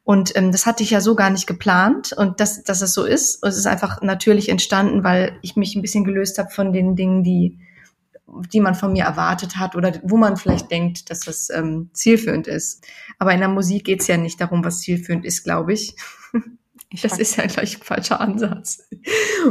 Und 0.05 0.37
ähm, 0.37 0.51
das 0.51 0.67
hatte 0.67 0.83
ich 0.83 0.91
ja 0.91 1.01
so 1.01 1.15
gar 1.15 1.31
nicht 1.31 1.47
geplant 1.47 2.13
und 2.13 2.39
dass, 2.39 2.63
dass 2.63 2.83
es 2.83 2.93
so 2.93 3.05
ist. 3.05 3.41
Und 3.41 3.49
es 3.49 3.57
ist 3.57 3.65
einfach 3.65 4.03
natürlich 4.03 4.49
entstanden, 4.49 5.03
weil 5.03 5.39
ich 5.41 5.55
mich 5.55 5.75
ein 5.75 5.81
bisschen 5.81 6.03
gelöst 6.03 6.37
habe 6.37 6.51
von 6.51 6.71
den 6.71 6.95
Dingen, 6.95 7.23
die, 7.23 7.57
die 8.53 8.59
man 8.59 8.75
von 8.75 8.93
mir 8.93 9.05
erwartet 9.05 9.57
hat 9.57 9.75
oder 9.75 9.93
wo 10.03 10.15
man 10.15 10.37
vielleicht 10.37 10.69
denkt, 10.69 11.09
dass 11.09 11.21
das 11.21 11.49
ähm, 11.49 11.89
zielführend 11.93 12.45
ist. 12.45 12.85
Aber 13.17 13.33
in 13.33 13.39
der 13.39 13.49
Musik 13.49 13.85
geht's 13.85 14.05
ja 14.05 14.17
nicht 14.17 14.39
darum, 14.39 14.63
was 14.63 14.81
zielführend 14.81 15.25
ist, 15.25 15.43
glaube 15.43 15.73
ich. 15.73 15.95
Ich 16.91 17.01
das 17.01 17.17
ist 17.17 17.35
ja 17.35 17.45
gleich 17.47 17.77
ein 17.77 17.83
falscher 17.83 18.21
Ansatz. 18.21 18.87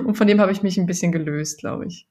Und 0.07 0.17
von 0.17 0.27
dem 0.27 0.41
habe 0.41 0.53
ich 0.53 0.63
mich 0.63 0.79
ein 0.79 0.87
bisschen 0.87 1.13
gelöst, 1.13 1.59
glaube 1.59 1.85
ich. 1.87 2.07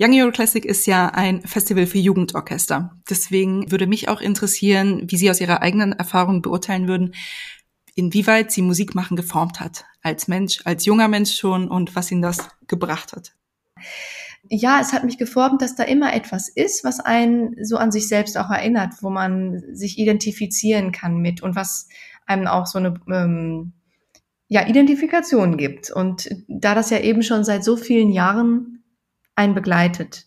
Young 0.00 0.14
Euro 0.14 0.30
Classic 0.30 0.64
ist 0.64 0.86
ja 0.86 1.08
ein 1.08 1.42
Festival 1.42 1.86
für 1.86 1.98
Jugendorchester. 1.98 2.96
Deswegen 3.10 3.70
würde 3.70 3.86
mich 3.86 4.08
auch 4.08 4.22
interessieren, 4.22 5.02
wie 5.08 5.18
Sie 5.18 5.28
aus 5.28 5.40
Ihrer 5.42 5.60
eigenen 5.60 5.92
Erfahrung 5.92 6.40
beurteilen 6.40 6.88
würden, 6.88 7.12
inwieweit 8.00 8.50
sie 8.50 8.62
Musik 8.62 8.94
machen 8.94 9.16
geformt 9.16 9.60
hat, 9.60 9.84
als 10.02 10.26
Mensch, 10.26 10.60
als 10.64 10.86
junger 10.86 11.06
Mensch 11.06 11.34
schon 11.36 11.68
und 11.68 11.94
was 11.94 12.10
ihn 12.10 12.22
das 12.22 12.48
gebracht 12.66 13.12
hat. 13.12 13.32
Ja, 14.48 14.80
es 14.80 14.92
hat 14.92 15.04
mich 15.04 15.18
geformt, 15.18 15.60
dass 15.60 15.76
da 15.76 15.84
immer 15.84 16.14
etwas 16.14 16.48
ist, 16.48 16.82
was 16.82 16.98
einen 16.98 17.62
so 17.62 17.76
an 17.76 17.92
sich 17.92 18.08
selbst 18.08 18.38
auch 18.38 18.50
erinnert, 18.50 18.94
wo 19.02 19.10
man 19.10 19.62
sich 19.74 19.98
identifizieren 19.98 20.92
kann 20.92 21.18
mit 21.18 21.42
und 21.42 21.54
was 21.54 21.88
einem 22.26 22.46
auch 22.46 22.66
so 22.66 22.78
eine 22.78 22.94
ähm, 23.08 23.72
ja, 24.48 24.66
Identifikation 24.66 25.58
gibt. 25.58 25.90
Und 25.90 26.30
da 26.48 26.74
das 26.74 26.90
ja 26.90 26.98
eben 27.00 27.22
schon 27.22 27.44
seit 27.44 27.62
so 27.62 27.76
vielen 27.76 28.10
Jahren 28.10 28.82
einen 29.34 29.54
begleitet. 29.54 30.26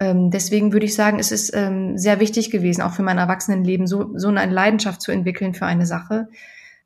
Ähm, 0.00 0.30
deswegen 0.30 0.72
würde 0.72 0.86
ich 0.86 0.94
sagen, 0.94 1.20
es 1.20 1.30
ist 1.30 1.54
ähm, 1.54 1.96
sehr 1.96 2.18
wichtig 2.18 2.50
gewesen, 2.50 2.82
auch 2.82 2.92
für 2.92 3.04
mein 3.04 3.18
Erwachsenenleben, 3.18 3.86
so, 3.86 4.18
so 4.18 4.28
eine 4.28 4.52
Leidenschaft 4.52 5.00
zu 5.00 5.12
entwickeln 5.12 5.54
für 5.54 5.66
eine 5.66 5.86
Sache, 5.86 6.28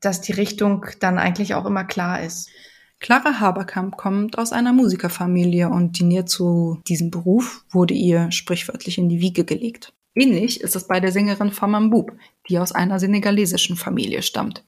dass 0.01 0.21
die 0.21 0.33
Richtung 0.33 0.87
dann 1.01 1.19
eigentlich 1.19 1.55
auch 1.55 1.67
immer 1.67 1.85
klar 1.85 2.23
ist. 2.23 2.51
Clara 2.99 3.41
Haberkamp 3.41 3.97
kommt 3.97 4.39
aus 4.39 4.53
einer 4.53 4.73
Musikerfamilie 4.73 5.69
und 5.69 5.99
die 5.99 6.05
Nähe 6.05 6.25
zu 6.25 6.81
diesem 6.89 7.11
Beruf 7.11 7.65
wurde 7.71 7.95
ihr 7.95 8.31
sprichwörtlich 8.31 8.99
in 8.99 9.09
die 9.09 9.21
Wiege 9.21 9.45
gelegt. 9.45 9.93
Ähnlich 10.15 10.63
ist 10.63 10.77
es 10.77 10.87
bei 10.87 10.99
der 10.99 11.13
Sängerin 11.13 11.53
Famam 11.53 11.91
Boub, 11.91 12.13
die 12.49 12.59
aus 12.59 12.73
einer 12.73 12.99
senegalesischen 12.99 13.77
Familie 13.77 14.23
stammt. 14.23 14.65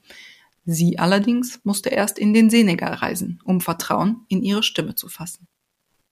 Sie 0.66 0.98
allerdings 0.98 1.60
musste 1.64 1.88
erst 1.88 2.18
in 2.18 2.34
den 2.34 2.50
Senegal 2.50 2.92
reisen, 2.92 3.40
um 3.44 3.62
Vertrauen 3.62 4.26
in 4.28 4.42
ihre 4.42 4.62
Stimme 4.62 4.94
zu 4.94 5.08
fassen. 5.08 5.48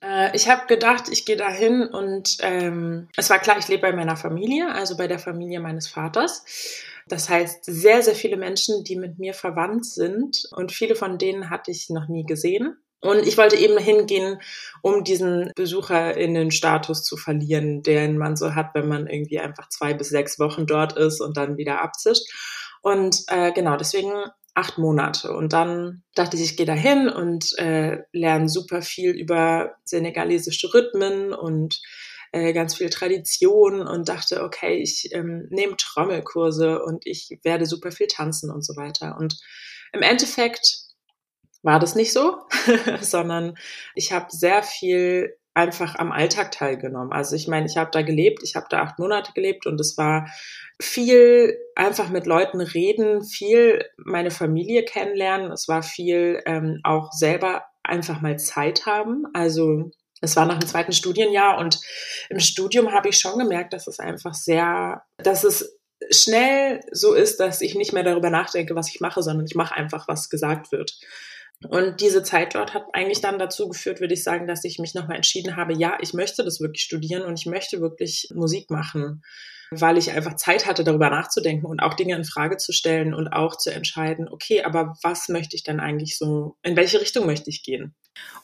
Äh, 0.03 0.35
ich 0.35 0.49
habe 0.49 0.67
gedacht, 0.67 1.11
ich 1.11 1.27
gehe 1.27 1.37
dahin 1.37 1.83
und 1.83 2.39
ähm, 2.41 3.09
es 3.17 3.29
war 3.29 3.39
klar, 3.39 3.59
ich 3.59 3.69
lebe 3.69 3.83
bei 3.83 3.93
meiner 3.93 4.17
Familie, 4.17 4.73
also 4.73 4.97
bei 4.97 5.09
der 5.09 5.19
Familie 5.19 5.61
meines 5.61 5.89
Vaters. 5.89 6.45
Das 7.09 7.29
heißt, 7.29 7.65
sehr, 7.65 8.03
sehr 8.03 8.15
viele 8.15 8.37
Menschen, 8.37 8.83
die 8.83 8.97
mit 8.97 9.19
mir 9.19 9.33
verwandt 9.33 9.87
sind 9.87 10.43
und 10.51 10.73
viele 10.73 10.97
von 10.97 11.19
denen 11.19 11.51
hatte 11.51 11.71
ich 11.71 11.89
noch 11.89 12.09
nie 12.09 12.25
gesehen. 12.25 12.77
Und 13.01 13.27
ich 13.27 13.39
wollte 13.39 13.57
eben 13.57 13.79
hingehen, 13.79 14.41
um 14.83 15.05
diesen 15.05 15.53
BesucherInnen-Status 15.55 17.05
zu 17.05 17.17
verlieren, 17.17 17.83
den 17.83 18.19
man 18.19 18.37
so 18.37 18.55
hat, 18.55 18.71
wenn 18.75 18.89
man 18.89 19.07
irgendwie 19.07 19.39
einfach 19.39 19.69
zwei 19.69 19.95
bis 19.95 20.09
sechs 20.09 20.39
Wochen 20.41 20.67
dort 20.67 20.97
ist 20.97 21.21
und 21.21 21.37
dann 21.37 21.57
wieder 21.57 21.83
abzischt. 21.83 22.25
Und 22.83 23.25
äh, 23.29 23.53
genau, 23.53 23.77
deswegen 23.77 24.13
acht 24.55 24.79
Monate. 24.79 25.33
Und 25.33 25.53
dann 25.53 26.03
dachte 26.15 26.37
ich, 26.37 26.43
ich 26.43 26.57
gehe 26.57 26.67
dahin 26.67 27.09
und 27.09 27.57
äh, 27.59 27.99
lerne 28.13 28.49
super 28.49 28.83
viel 28.83 29.11
über 29.11 29.77
senegalesische 29.85 30.73
Rhythmen 30.73 31.35
und 31.35 31.81
äh, 32.37 32.53
ganz 32.53 32.75
viel 32.77 32.91
Tradition 32.91 33.81
und 33.87 34.11
dachte, 34.11 34.43
okay, 34.43 34.77
ich 34.77 35.09
ähm, 35.13 35.47
nehme 35.49 35.77
Trommelkurse 35.79 36.83
und 36.83 37.07
ich 37.07 37.39
werde 37.43 37.65
super 37.65 37.91
viel 37.91 38.09
tanzen 38.09 38.51
und 38.51 38.63
so 38.63 38.77
weiter. 38.77 39.17
Und 39.19 39.41
im 39.95 40.03
Endeffekt 40.03 40.81
war 41.63 41.81
das 41.81 41.95
nicht 41.95 42.13
so, 42.13 42.37
sondern 43.01 43.57
ich 43.95 44.13
habe 44.13 44.27
sehr 44.29 44.63
viel 44.63 45.35
einfach 45.55 45.95
am 45.95 46.13
Alltag 46.13 46.53
teilgenommen. 46.53 47.11
Also 47.11 47.35
ich 47.35 47.49
meine, 47.49 47.65
ich 47.65 47.79
habe 47.79 47.91
da 47.91 48.03
gelebt, 48.03 48.43
ich 48.43 48.55
habe 48.55 48.67
da 48.69 48.83
acht 48.83 48.99
Monate 48.99 49.33
gelebt 49.33 49.65
und 49.65 49.81
es 49.81 49.97
war 49.97 50.29
viel 50.79 51.57
einfach 51.75 52.11
mit 52.11 52.27
Leuten 52.27 52.61
reden, 52.61 53.25
viel 53.25 53.83
meine 53.97 54.31
Familie 54.31 54.85
kennenlernen. 54.85 55.51
Es 55.51 55.69
war 55.69 55.83
viel 55.83 56.43
ähm, 56.45 56.81
auch 56.83 57.13
selber 57.13 57.65
einfach 57.83 58.21
mal 58.21 58.39
Zeit 58.39 58.85
haben. 58.85 59.25
Also 59.33 59.91
es 60.21 60.37
war 60.37 60.47
nach 60.47 60.59
dem 60.59 60.69
zweiten 60.69 60.93
Studienjahr 60.93 61.59
und 61.59 61.81
im 62.31 62.41
Studium 62.41 62.93
habe 62.93 63.09
ich 63.09 63.19
schon 63.19 63.39
gemerkt, 63.39 63.73
dass 63.73 63.87
es 63.87 63.99
einfach 63.99 64.35
sehr, 64.35 65.03
dass 65.19 65.45
es 65.45 65.79
schnell 66.11 66.81
so 66.91 67.15
ist, 67.15 67.41
dass 67.41 67.61
ich 67.61 67.75
nicht 67.75 67.93
mehr 67.93 68.03
darüber 68.03 68.31
nachdenke, 68.31 68.75
was 68.75 68.89
ich 68.89 69.01
mache, 69.01 69.23
sondern 69.23 69.47
ich 69.47 69.55
mache 69.55 69.75
einfach, 69.75 70.09
was 70.09 70.29
gesagt 70.29 70.73
wird. 70.73 70.99
Und 71.69 72.01
diese 72.01 72.23
Zeit 72.23 72.55
dort 72.55 72.75
hat 72.75 72.85
eigentlich 72.93 73.23
dann 73.23 73.39
dazu 73.39 73.69
geführt, 73.69 74.01
würde 74.01 74.13
ich 74.13 74.23
sagen, 74.23 74.47
dass 74.47 74.65
ich 74.65 74.79
mich 74.79 74.95
nochmal 74.95 75.17
entschieden 75.17 75.57
habe, 75.57 75.75
ja, 75.75 75.97
ich 76.03 76.13
möchte 76.13 76.45
das 76.45 76.61
wirklich 76.61 76.83
studieren 76.83 77.23
und 77.23 77.39
ich 77.39 77.47
möchte 77.47 77.81
wirklich 77.81 78.29
Musik 78.35 78.71
machen, 78.71 79.23
weil 79.71 79.97
ich 79.97 80.13
einfach 80.13 80.37
Zeit 80.37 80.67
hatte, 80.67 80.85
darüber 80.85 81.09
nachzudenken 81.09 81.67
und 81.67 81.81
auch 81.81 81.95
Dinge 81.95 82.15
in 82.15 82.25
Frage 82.25 82.59
zu 82.59 82.73
stellen 82.73 83.15
und 83.15 83.29
auch 83.29 83.57
zu 83.57 83.73
entscheiden, 83.73 84.29
okay, 84.29 84.65
aber 84.65 84.97
was 85.03 85.29
möchte 85.29 85.57
ich 85.57 85.63
denn 85.63 85.81
eigentlich 85.81 86.19
so, 86.19 86.57
in 86.63 86.77
welche 86.77 87.01
Richtung 87.01 87.25
möchte 87.25 87.49
ich 87.49 87.63
gehen? 87.63 87.95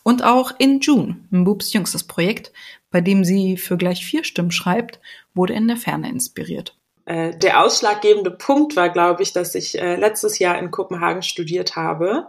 Und 0.03 0.25
auch 0.25 0.53
in 0.59 0.81
June, 0.81 1.17
Mbubs 1.31 1.73
jüngstes 1.73 2.05
Projekt, 2.05 2.53
bei 2.91 3.01
dem 3.01 3.25
sie 3.25 3.57
für 3.57 3.77
gleich 3.77 4.05
vier 4.05 4.25
Stimmen 4.25 4.51
schreibt, 4.51 5.01
wurde 5.35 5.55
in 5.55 5.69
der 5.69 5.77
Ferne 5.77 6.09
inspiriert. 6.09 6.77
Äh, 7.05 7.37
der 7.37 7.65
ausschlaggebende 7.65 8.31
Punkt 8.31 8.77
war, 8.77 8.89
glaube 8.89 9.25
ich, 9.25 9.33
dass 9.33 9.57
ich 9.57 9.77
äh, 9.77 9.97
letztes 9.97 10.39
Jahr 10.39 10.57
in 10.59 10.71
Kopenhagen 10.71 11.23
studiert 11.23 11.75
habe, 11.75 12.29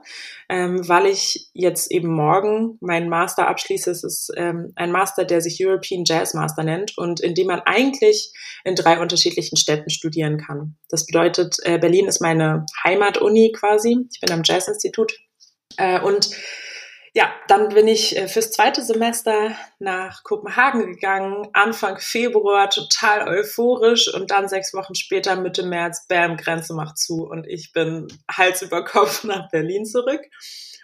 ähm, 0.50 0.88
weil 0.90 1.06
ich 1.06 1.50
jetzt 1.54 1.92
eben 1.92 2.08
morgen 2.08 2.80
meinen 2.82 3.08
Master 3.08 3.48
abschließe. 3.48 3.92
Es 3.92 4.04
ist 4.04 4.32
ähm, 4.36 4.74
ein 4.76 4.92
Master, 4.92 5.26
der 5.26 5.42
sich 5.42 5.64
European 5.64 6.06
Jazz 6.08 6.34
Master 6.34 6.64
nennt 6.64 6.98
und 6.98 7.20
in 7.20 7.36
dem 7.36 7.48
man 7.48 7.60
eigentlich 7.60 8.34
in 8.64 8.74
drei 8.74 9.00
unterschiedlichen 9.00 9.58
Städten 9.58 9.92
studieren 9.92 10.38
kann. 10.38 10.76
Das 10.90 11.06
bedeutet, 11.06 11.58
äh, 11.62 11.78
Berlin 11.78 12.08
ist 12.08 12.22
meine 12.22 12.66
Heimatuni 12.84 13.52
quasi. 13.52 14.08
Ich 14.12 14.22
bin 14.22 14.32
am 14.32 14.42
Jazzinstitut 14.44 15.20
und 16.04 16.30
ja, 17.16 17.32
dann 17.48 17.70
bin 17.70 17.88
ich 17.88 18.18
äh, 18.18 18.28
fürs 18.28 18.52
zweite 18.52 18.84
Semester 18.84 19.56
nach 19.78 20.24
Kopenhagen 20.24 20.88
gegangen, 20.88 21.48
Anfang 21.54 22.00
Februar 22.00 22.72
total 22.72 23.28
euphorisch 23.28 24.12
und 24.12 24.32
dann 24.32 24.50
sechs 24.50 24.74
Wochen 24.74 24.96
später, 24.96 25.36
Mitte 25.36 25.64
März, 25.64 26.08
bam, 26.08 26.38
Grenze 26.38 26.74
macht 26.74 26.98
zu 26.98 27.28
und 27.28 27.46
ich 27.48 27.72
bin 27.72 28.08
Hals 28.30 28.64
über 28.64 28.84
Kopf 28.84 29.24
nach 29.26 29.50
Berlin 29.50 29.86
zurück 29.86 30.22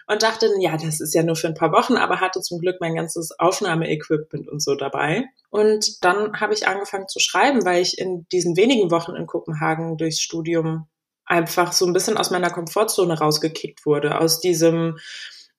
und 0.06 0.22
dachte, 0.22 0.48
ja, 0.60 0.76
das 0.76 1.00
ist 1.00 1.14
ja 1.14 1.24
nur 1.24 1.34
für 1.34 1.48
ein 1.48 1.54
paar 1.54 1.72
Wochen, 1.72 1.96
aber 1.96 2.20
hatte 2.20 2.40
zum 2.40 2.60
Glück 2.60 2.76
mein 2.80 2.94
ganzes 2.94 3.36
Aufnahmeequipment 3.38 4.48
und 4.48 4.62
so 4.62 4.76
dabei. 4.76 5.24
Und 5.50 6.04
dann 6.04 6.40
habe 6.40 6.54
ich 6.54 6.68
angefangen 6.68 7.08
zu 7.08 7.18
schreiben, 7.18 7.64
weil 7.64 7.82
ich 7.82 7.98
in 7.98 8.26
diesen 8.30 8.56
wenigen 8.56 8.90
Wochen 8.92 9.16
in 9.16 9.26
Kopenhagen 9.26 9.96
durchs 9.96 10.20
Studium 10.20 10.86
einfach 11.24 11.72
so 11.72 11.86
ein 11.86 11.92
bisschen 11.92 12.18
aus 12.18 12.30
meiner 12.30 12.50
Komfortzone 12.50 13.18
rausgekickt 13.18 13.86
wurde, 13.86 14.20
aus 14.20 14.40
diesem 14.40 14.98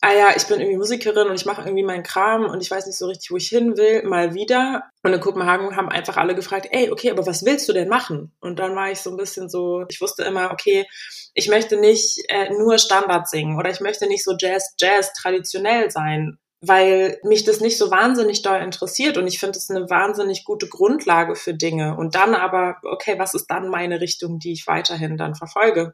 ah 0.01 0.13
ja, 0.13 0.33
ich 0.35 0.47
bin 0.47 0.59
irgendwie 0.59 0.77
Musikerin 0.77 1.29
und 1.29 1.35
ich 1.35 1.45
mache 1.45 1.61
irgendwie 1.61 1.83
meinen 1.83 2.03
Kram 2.03 2.45
und 2.45 2.61
ich 2.61 2.71
weiß 2.71 2.87
nicht 2.87 2.97
so 2.97 3.05
richtig, 3.05 3.29
wo 3.29 3.37
ich 3.37 3.49
hin 3.49 3.77
will, 3.77 4.01
mal 4.03 4.33
wieder. 4.33 4.83
Und 5.03 5.13
in 5.13 5.19
Kopenhagen 5.19 5.75
haben 5.75 5.89
einfach 5.89 6.17
alle 6.17 6.33
gefragt, 6.33 6.67
ey, 6.71 6.89
okay, 6.91 7.11
aber 7.11 7.25
was 7.27 7.45
willst 7.45 7.69
du 7.69 7.73
denn 7.73 7.87
machen? 7.87 8.33
Und 8.39 8.57
dann 8.57 8.75
war 8.75 8.91
ich 8.91 8.99
so 8.99 9.11
ein 9.11 9.17
bisschen 9.17 9.47
so, 9.47 9.85
ich 9.89 10.01
wusste 10.01 10.23
immer, 10.23 10.51
okay, 10.51 10.87
ich 11.35 11.49
möchte 11.49 11.79
nicht 11.79 12.19
äh, 12.29 12.49
nur 12.49 12.79
Standard 12.79 13.29
singen 13.29 13.57
oder 13.57 13.69
ich 13.69 13.79
möchte 13.79 14.07
nicht 14.07 14.23
so 14.23 14.35
Jazz, 14.37 14.73
Jazz 14.79 15.13
traditionell 15.13 15.91
sein, 15.91 16.39
weil 16.61 17.19
mich 17.23 17.43
das 17.43 17.59
nicht 17.59 17.77
so 17.77 17.91
wahnsinnig 17.91 18.41
doll 18.41 18.59
interessiert 18.59 19.17
und 19.17 19.27
ich 19.27 19.39
finde 19.39 19.57
es 19.57 19.69
eine 19.69 19.89
wahnsinnig 19.89 20.45
gute 20.45 20.67
Grundlage 20.67 21.35
für 21.35 21.53
Dinge. 21.53 21.95
Und 21.95 22.15
dann 22.15 22.33
aber, 22.33 22.77
okay, 22.83 23.19
was 23.19 23.35
ist 23.35 23.47
dann 23.47 23.69
meine 23.69 24.01
Richtung, 24.01 24.39
die 24.39 24.53
ich 24.53 24.65
weiterhin 24.65 25.15
dann 25.17 25.35
verfolge? 25.35 25.93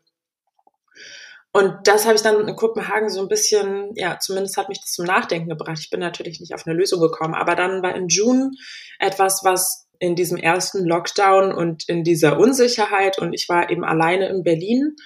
Und 1.57 1.87
das 1.87 2.05
habe 2.05 2.13
ich 2.13 2.21
dann 2.21 2.47
in 2.47 2.55
Kopenhagen 2.55 3.09
so 3.09 3.19
ein 3.19 3.27
bisschen, 3.27 3.89
ja, 3.95 4.19
zumindest 4.19 4.57
hat 4.57 4.69
mich 4.69 4.79
das 4.79 4.91
zum 4.91 5.05
Nachdenken 5.05 5.49
gebracht. 5.49 5.79
Ich 5.79 5.89
bin 5.89 5.99
natürlich 5.99 6.39
nicht 6.39 6.53
auf 6.53 6.67
eine 6.67 6.77
Lösung 6.77 7.01
gekommen, 7.01 7.33
aber 7.33 7.55
dann 7.55 7.81
war 7.81 7.95
in 7.95 8.09
June 8.09 8.51
etwas, 8.99 9.41
was 9.43 9.87
in 9.97 10.15
diesem 10.15 10.37
ersten 10.37 10.85
Lockdown 10.85 11.51
und 11.51 11.89
in 11.89 12.03
dieser 12.03 12.37
Unsicherheit 12.37 13.17
und 13.17 13.33
ich 13.33 13.49
war 13.49 13.71
eben 13.71 13.83
alleine 13.83 14.27
in 14.27 14.43
Berlin. 14.43 14.97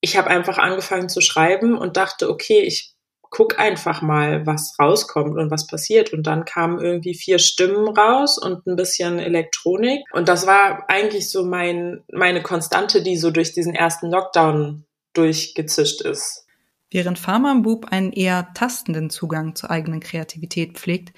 Ich 0.00 0.16
habe 0.16 0.30
einfach 0.30 0.58
angefangen 0.58 1.08
zu 1.08 1.20
schreiben 1.20 1.78
und 1.78 1.96
dachte, 1.96 2.28
okay, 2.28 2.58
ich 2.58 2.96
guck 3.30 3.60
einfach 3.60 4.02
mal, 4.02 4.44
was 4.46 4.74
rauskommt 4.80 5.38
und 5.38 5.52
was 5.52 5.68
passiert. 5.68 6.12
Und 6.12 6.26
dann 6.26 6.44
kamen 6.44 6.80
irgendwie 6.80 7.14
vier 7.14 7.38
Stimmen 7.38 7.86
raus 7.86 8.36
und 8.36 8.66
ein 8.66 8.74
bisschen 8.74 9.20
Elektronik. 9.20 10.00
Und 10.12 10.28
das 10.28 10.44
war 10.44 10.86
eigentlich 10.88 11.30
so 11.30 11.44
mein, 11.44 12.02
meine 12.10 12.42
Konstante, 12.42 13.00
die 13.00 13.16
so 13.16 13.30
durch 13.30 13.52
diesen 13.52 13.76
ersten 13.76 14.10
Lockdown 14.10 14.87
durchgezischt 15.18 16.00
ist. 16.02 16.46
Während 16.90 17.18
Farmer 17.18 17.60
Bub 17.60 17.86
einen 17.86 18.12
eher 18.12 18.52
tastenden 18.54 19.10
Zugang 19.10 19.54
zur 19.54 19.70
eigenen 19.70 20.00
Kreativität 20.00 20.78
pflegt, 20.78 21.12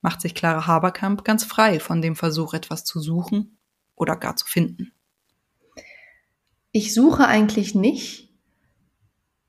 macht 0.00 0.20
sich 0.20 0.34
Clara 0.34 0.66
Haberkamp 0.66 1.24
ganz 1.24 1.42
frei 1.42 1.80
von 1.80 2.00
dem 2.00 2.14
Versuch, 2.14 2.54
etwas 2.54 2.84
zu 2.84 3.00
suchen 3.00 3.58
oder 3.96 4.14
gar 4.14 4.36
zu 4.36 4.46
finden. 4.46 4.92
Ich 6.70 6.94
suche 6.94 7.26
eigentlich 7.26 7.74
nicht. 7.74 8.30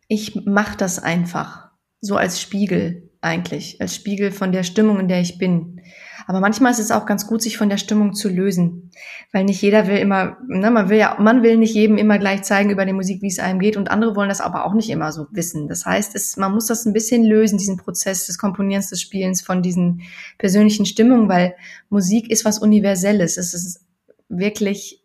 Ich 0.07 0.35
mache 0.45 0.77
das 0.77 0.97
einfach. 0.97 1.69
So 1.99 2.15
als 2.15 2.41
Spiegel 2.41 3.11
eigentlich. 3.21 3.81
Als 3.81 3.93
Spiegel 3.93 4.31
von 4.31 4.51
der 4.51 4.63
Stimmung, 4.63 4.99
in 4.99 5.09
der 5.09 5.21
ich 5.21 5.37
bin. 5.37 5.81
Aber 6.27 6.41
manchmal 6.41 6.73
ist 6.73 6.79
es 6.79 6.91
auch 6.91 7.05
ganz 7.05 7.25
gut, 7.25 7.41
sich 7.41 7.57
von 7.57 7.69
der 7.69 7.77
Stimmung 7.77 8.13
zu 8.13 8.27
lösen, 8.27 8.91
weil 9.31 9.45
nicht 9.45 9.61
jeder 9.61 9.87
will 9.87 9.97
immer, 9.97 10.35
ne, 10.45 10.69
man 10.69 10.89
will 10.89 10.97
ja, 10.97 11.15
man 11.19 11.41
will 11.41 11.57
nicht 11.57 11.73
jedem 11.73 11.97
immer 11.97 12.19
gleich 12.19 12.43
zeigen 12.43 12.69
über 12.69 12.85
die 12.85 12.91
Musik, 12.91 13.21
wie 13.21 13.27
es 13.27 13.39
einem 13.39 13.59
geht, 13.59 13.77
und 13.77 13.89
andere 13.89 14.13
wollen 14.15 14.27
das 14.27 14.41
aber 14.41 14.65
auch 14.65 14.73
nicht 14.73 14.89
immer 14.89 15.13
so 15.13 15.27
wissen. 15.31 15.69
Das 15.69 15.85
heißt, 15.85 16.15
es, 16.15 16.35
man 16.35 16.51
muss 16.51 16.67
das 16.67 16.85
ein 16.85 16.91
bisschen 16.91 17.23
lösen, 17.23 17.57
diesen 17.57 17.77
Prozess 17.77 18.25
des 18.25 18.37
Komponierens, 18.37 18.89
des 18.89 19.01
Spielens 19.01 19.41
von 19.41 19.63
diesen 19.63 20.01
persönlichen 20.37 20.85
Stimmungen, 20.85 21.29
weil 21.29 21.55
Musik 21.89 22.29
ist 22.29 22.43
was 22.43 22.59
Universelles. 22.59 23.37
Es 23.37 23.53
ist 23.53 23.85
wirklich 24.27 25.01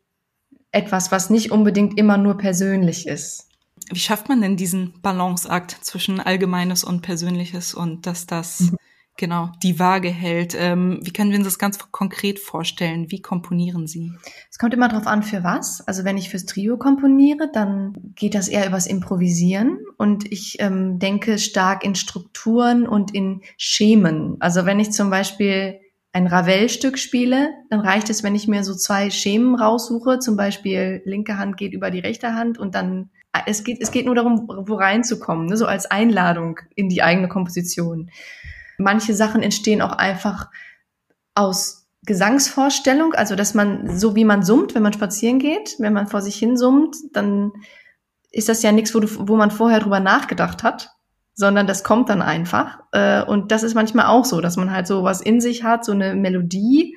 etwas, 0.73 1.13
was 1.13 1.31
nicht 1.31 1.53
unbedingt 1.53 1.99
immer 1.99 2.19
nur 2.19 2.37
persönlich 2.37 3.07
ist. 3.07 3.47
Wie 3.93 4.01
schafft 4.01 4.29
man 4.29 4.41
denn 4.41 4.57
diesen 4.57 5.01
Balanceakt 5.03 5.77
zwischen 5.83 6.19
Allgemeines 6.19 6.83
und 6.83 7.03
Persönliches 7.03 7.75
und 7.75 8.07
dass 8.07 8.27
das 8.27 8.61
mhm. 8.61 8.77
Genau 9.17 9.51
die 9.63 9.79
Waage 9.79 10.09
hält? 10.09 10.55
Ähm, 10.59 11.01
wie 11.03 11.13
können 11.13 11.31
wir 11.31 11.39
uns 11.39 11.47
das 11.47 11.59
ganz 11.59 11.79
konkret 11.91 12.39
vorstellen? 12.39 13.11
Wie 13.11 13.21
komponieren 13.21 13.87
Sie? 13.87 14.13
Es 14.51 14.59
kommt 14.59 14.75
immer 14.75 14.89
darauf 14.89 15.07
an, 15.07 15.23
für 15.23 15.45
was. 15.45 15.87
Also 15.87 16.05
wenn 16.05 16.17
ich 16.17 16.31
fürs 16.31 16.47
Trio 16.47 16.77
komponiere, 16.77 17.51
dann 17.53 17.95
geht 18.15 18.35
das 18.35 18.49
eher 18.49 18.67
übers 18.67 18.87
Improvisieren 18.87 19.79
und 19.99 20.31
ich 20.31 20.57
ähm, 20.61 20.99
denke 20.99 21.39
stark 21.39 21.85
in 21.85 21.95
Strukturen 21.95 22.87
und 22.87 23.15
in 23.15 23.43
Schemen. 23.57 24.37
Also 24.41 24.67
wenn 24.67 24.81
ich 24.81 24.93
zum 24.93 25.11
Beispiel 25.11 25.79
ein 26.13 26.27
Ravel-Stück 26.27 26.99
spiele, 26.99 27.51
dann 27.71 27.81
reicht 27.81 28.11
es, 28.11 28.23
wenn 28.23 28.35
ich 28.35 28.47
mir 28.47 28.65
so 28.65 28.75
zwei 28.75 29.11
Schemen 29.11 29.55
raussuche, 29.55 30.19
zum 30.19 30.37
Beispiel 30.37 31.01
linke 31.05 31.39
Hand 31.39 31.57
geht 31.57 31.73
über 31.73 31.91
die 31.91 32.01
rechte 32.01 32.35
Hand 32.35 32.59
und 32.59 32.75
dann 32.75 33.11
es 33.47 33.65
geht, 33.65 33.81
es 33.81 33.91
geht 33.91 34.05
nur 34.05 34.15
darum, 34.15 34.47
wo 34.47 34.75
reinzukommen, 34.75 35.47
ne? 35.47 35.57
so 35.57 35.67
als 35.67 35.91
Einladung 35.91 36.61
in 36.75 36.89
die 36.89 37.03
eigene 37.03 37.29
Komposition. 37.29 38.11
Manche 38.79 39.15
Sachen 39.15 39.43
entstehen 39.43 39.83
auch 39.83 39.93
einfach 39.93 40.49
aus 41.35 41.87
Gesangsvorstellung, 42.05 43.15
also 43.15 43.37
dass 43.37 43.55
man, 43.55 43.99
so 43.99 44.17
wie 44.17 44.25
man 44.25 44.43
summt, 44.43 44.75
wenn 44.75 44.83
man 44.83 44.93
spazieren 44.93 45.39
geht, 45.39 45.77
wenn 45.79 45.93
man 45.93 46.09
vor 46.09 46.21
sich 46.21 46.37
hin 46.37 46.57
summt, 46.57 46.97
dann 47.13 47.53
ist 48.33 48.49
das 48.49 48.63
ja 48.63 48.73
nichts, 48.73 48.95
wo, 48.95 49.01
du, 49.01 49.09
wo 49.29 49.37
man 49.37 49.51
vorher 49.51 49.81
drüber 49.81 50.01
nachgedacht 50.01 50.63
hat, 50.63 50.91
sondern 51.35 51.67
das 51.67 51.85
kommt 51.85 52.09
dann 52.09 52.23
einfach. 52.23 52.81
Äh, 52.93 53.23
und 53.23 53.53
das 53.53 53.63
ist 53.63 53.75
manchmal 53.75 54.07
auch 54.07 54.25
so, 54.25 54.41
dass 54.41 54.57
man 54.57 54.73
halt 54.73 54.87
so 54.87 55.05
was 55.05 55.21
in 55.21 55.41
sich 55.41 55.63
hat, 55.63 55.85
so 55.85 55.93
eine 55.93 56.15
Melodie, 56.15 56.97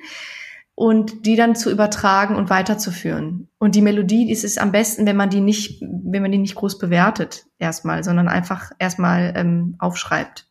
und 0.76 1.24
die 1.24 1.36
dann 1.36 1.56
zu 1.56 1.70
übertragen 1.70 2.36
und 2.36 2.50
weiterzuführen. 2.50 3.48
Und 3.58 3.74
die 3.74 3.80
Melodie 3.80 4.30
ist 4.30 4.44
es 4.44 4.58
am 4.58 4.72
besten, 4.72 5.06
wenn 5.06 5.16
man 5.16 5.30
die 5.30 5.40
nicht, 5.40 5.80
wenn 5.80 6.20
man 6.20 6.30
die 6.30 6.38
nicht 6.38 6.54
groß 6.54 6.78
bewertet 6.78 7.46
erstmal, 7.58 8.04
sondern 8.04 8.28
einfach 8.28 8.70
erstmal 8.78 9.32
ähm, 9.36 9.76
aufschreibt. 9.78 10.45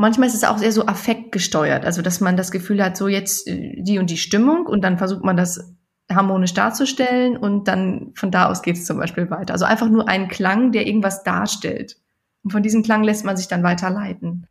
Manchmal 0.00 0.28
ist 0.28 0.34
es 0.34 0.44
auch 0.44 0.56
sehr 0.56 0.72
so 0.72 0.86
affektgesteuert, 0.86 1.84
also 1.84 2.00
dass 2.00 2.22
man 2.22 2.34
das 2.34 2.50
Gefühl 2.50 2.82
hat, 2.82 2.96
so 2.96 3.06
jetzt 3.06 3.46
äh, 3.46 3.82
die 3.82 3.98
und 3.98 4.08
die 4.08 4.16
Stimmung 4.16 4.64
und 4.64 4.82
dann 4.82 4.96
versucht 4.96 5.22
man 5.22 5.36
das 5.36 5.74
harmonisch 6.10 6.54
darzustellen 6.54 7.36
und 7.36 7.68
dann 7.68 8.12
von 8.14 8.30
da 8.30 8.48
aus 8.48 8.62
geht 8.62 8.76
es 8.76 8.86
zum 8.86 8.96
Beispiel 8.96 9.30
weiter. 9.30 9.52
Also 9.52 9.66
einfach 9.66 9.90
nur 9.90 10.08
ein 10.08 10.28
Klang, 10.28 10.72
der 10.72 10.86
irgendwas 10.86 11.22
darstellt. 11.22 11.98
Und 12.42 12.50
von 12.50 12.62
diesem 12.62 12.82
Klang 12.82 13.04
lässt 13.04 13.26
man 13.26 13.36
sich 13.36 13.46
dann 13.46 13.62
weiterleiten. 13.62 14.46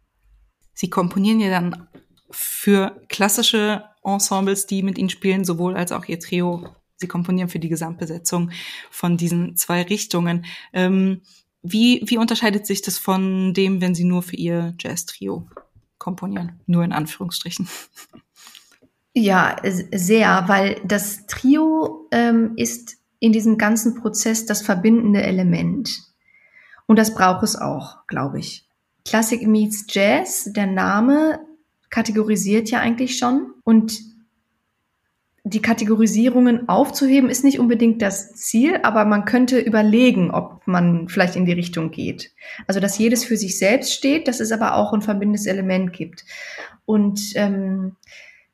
Sie 0.76 0.92
komponieren 0.92 1.40
ja 1.40 1.50
dann 1.50 1.88
für 2.30 3.02
klassische 3.10 3.86
Ensembles, 4.04 4.68
die 4.68 4.84
mit 4.84 5.00
ihnen 5.00 5.10
spielen, 5.10 5.46
sowohl 5.46 5.76
als 5.76 5.92
auch 5.92 6.06
ihr 6.06 6.20
Trio. 6.20 6.68
Sie 6.98 7.08
komponieren 7.08 7.50
für 7.50 7.58
die 7.58 7.70
Gesamtbesetzung 7.70 8.52
von 8.92 9.18
diesen 9.18 9.58
zwei 9.58 9.82
Richtungen. 9.82 10.46
Ähm, 10.74 11.22
wie, 11.62 12.02
wie 12.06 12.18
unterscheidet 12.18 12.66
sich 12.66 12.82
das 12.82 12.98
von 12.98 13.54
dem, 13.54 13.82
wenn 13.82 13.96
Sie 13.96 14.06
nur 14.06 14.24
für 14.24 14.36
Ihr 14.36 14.76
Jazz-Trio 14.80 15.48
komponieren? 15.98 16.60
Nur 16.66 16.84
in 16.84 16.94
Anführungsstrichen. 16.94 17.68
Ja, 19.14 19.58
sehr, 19.64 20.44
weil 20.48 20.80
das 20.86 21.26
Trio 21.28 22.08
ähm, 22.12 22.54
ist 22.56 22.98
in 23.20 23.34
diesem 23.34 23.58
ganzen 23.58 23.96
Prozess 23.96 24.46
das 24.46 24.62
verbindende 24.62 25.22
Element. 25.22 25.90
Und 26.86 26.98
das 26.98 27.14
braucht 27.14 27.44
es 27.44 27.56
auch, 27.56 28.08
glaube 28.08 28.40
ich. 28.40 28.66
Classic 29.06 29.46
meets 29.46 29.86
Jazz, 29.90 30.50
der 30.56 30.68
Name 30.68 31.40
kategorisiert 31.90 32.70
ja 32.70 32.80
eigentlich 32.80 33.18
schon. 33.18 33.54
Und 33.64 34.00
die 35.50 35.62
Kategorisierungen 35.62 36.70
aufzuheben 36.70 37.30
ist 37.30 37.44
nicht 37.44 37.60
unbedingt 37.60 38.02
das 38.02 38.34
Ziel, 38.36 38.80
aber 38.84 39.06
man 39.06 39.26
könnte 39.26 39.60
überlegen, 39.60 40.32
ob 40.32 40.66
man 40.66 41.08
vielleicht 41.08 41.36
in 41.36 41.46
die 41.46 41.54
Richtung 41.54 41.92
geht. 41.92 42.32
Also 42.68 42.80
dass 42.80 42.98
jedes 42.98 43.26
für 43.26 43.38
sich 43.38 43.58
selbst 43.58 43.94
steht, 43.94 44.28
dass 44.28 44.40
es 44.40 44.52
aber 44.52 44.76
auch 44.76 44.94
ein 44.94 45.02
verbindendes 45.02 45.46
Element 45.46 45.94
gibt. 45.94 46.26
Und 46.86 47.22
ähm, 47.36 47.96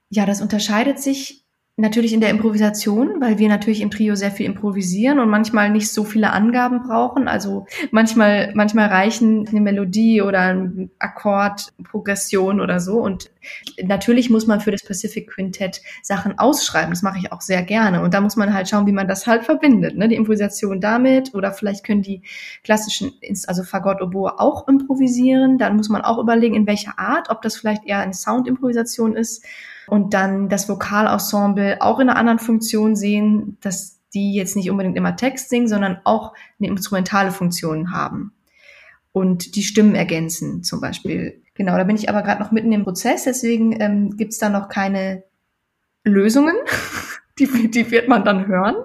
ja, 0.10 0.26
das 0.26 0.42
unterscheidet 0.42 1.00
sich 1.00 1.46
Natürlich 1.78 2.14
in 2.14 2.22
der 2.22 2.30
Improvisation, 2.30 3.20
weil 3.20 3.38
wir 3.38 3.50
natürlich 3.50 3.82
im 3.82 3.92
Trio 3.92 4.16
sehr 4.16 4.32
viel 4.32 4.46
improvisieren 4.46 5.20
und 5.20 5.28
manchmal 5.28 5.70
nicht 5.70 5.92
so 5.92 6.06
viele 6.06 6.32
Angaben 6.32 6.84
brauchen. 6.84 7.28
Also 7.28 7.66
manchmal, 7.92 8.54
manchmal 8.56 8.88
reichen 8.88 9.46
eine 9.46 9.60
Melodie 9.60 10.22
oder 10.22 10.40
ein 10.40 10.90
Akkord, 11.00 11.74
Progression 11.84 12.62
oder 12.62 12.80
so. 12.80 13.00
Und 13.00 13.30
natürlich 13.84 14.30
muss 14.30 14.48
man 14.48 14.62
für 14.62 14.72
das 14.72 14.84
Pacific 14.84 15.30
Quintett 15.30 15.82
Sachen 16.02 16.38
ausschreiben. 16.38 16.92
Das 16.92 17.02
mache 17.02 17.20
ich 17.20 17.32
auch 17.32 17.42
sehr 17.42 17.64
gerne. 17.64 18.02
Und 18.02 18.14
da 18.14 18.22
muss 18.22 18.36
man 18.36 18.54
halt 18.54 18.70
schauen, 18.70 18.88
wie 18.88 18.92
man 18.92 19.08
das 19.08 19.28
halt 19.28 19.44
verbindet. 19.44 19.98
Ne? 19.98 20.08
Die 20.08 20.16
Improvisation 20.16 20.82
damit 20.82 21.34
oder 21.34 21.52
vielleicht 21.54 21.86
können 21.86 22.02
die 22.02 22.22
klassischen, 22.64 23.14
also 23.48 23.64
Fagott, 23.64 24.02
Oboe 24.02 24.40
auch 24.40 24.68
improvisieren. 24.68 25.58
Dann 25.58 25.76
muss 25.76 25.90
man 25.90 26.02
auch 26.02 26.18
überlegen, 26.18 26.56
in 26.56 26.68
welcher 26.68 26.98
Art, 27.00 27.30
ob 27.30 27.42
das 27.42 27.58
vielleicht 27.58 27.86
eher 27.86 28.00
eine 28.00 28.14
Soundimprovisation 28.14 29.16
ist 29.16 29.44
und 29.88 30.14
dann 30.14 30.50
das 30.50 30.68
Vokalensemble 30.68 31.78
auch 31.82 32.00
in 32.00 32.10
einer 32.10 32.18
anderen 32.20 32.40
Funktion 32.40 32.96
sehen, 32.96 33.58
dass 33.62 34.00
die 34.14 34.34
jetzt 34.34 34.56
nicht 34.56 34.72
unbedingt 34.72 34.98
immer 34.98 35.16
Text 35.16 35.50
singen, 35.50 35.68
sondern 35.68 36.00
auch 36.06 36.34
eine 36.60 36.70
instrumentale 36.70 37.32
Funktion 37.32 37.92
haben 37.92 38.34
und 39.12 39.56
die 39.56 39.64
Stimmen 39.64 39.96
ergänzen 39.96 40.64
zum 40.64 40.82
Beispiel. 40.82 41.42
Genau, 41.56 41.78
da 41.78 41.84
bin 41.86 41.96
ich 41.96 42.10
aber 42.10 42.22
gerade 42.22 42.44
noch 42.44 42.52
mitten 42.52 42.72
im 42.72 42.84
Prozess, 42.84 43.24
deswegen 43.24 43.80
ähm, 43.82 44.18
gibt 44.18 44.34
es 44.34 44.40
da 44.40 44.50
noch 44.50 44.70
keine 44.70 45.24
Lösungen. 46.04 46.56
die, 47.40 47.72
die 47.72 47.92
wird 47.92 48.08
man 48.08 48.24
dann 48.24 48.48
hören. 48.48 48.76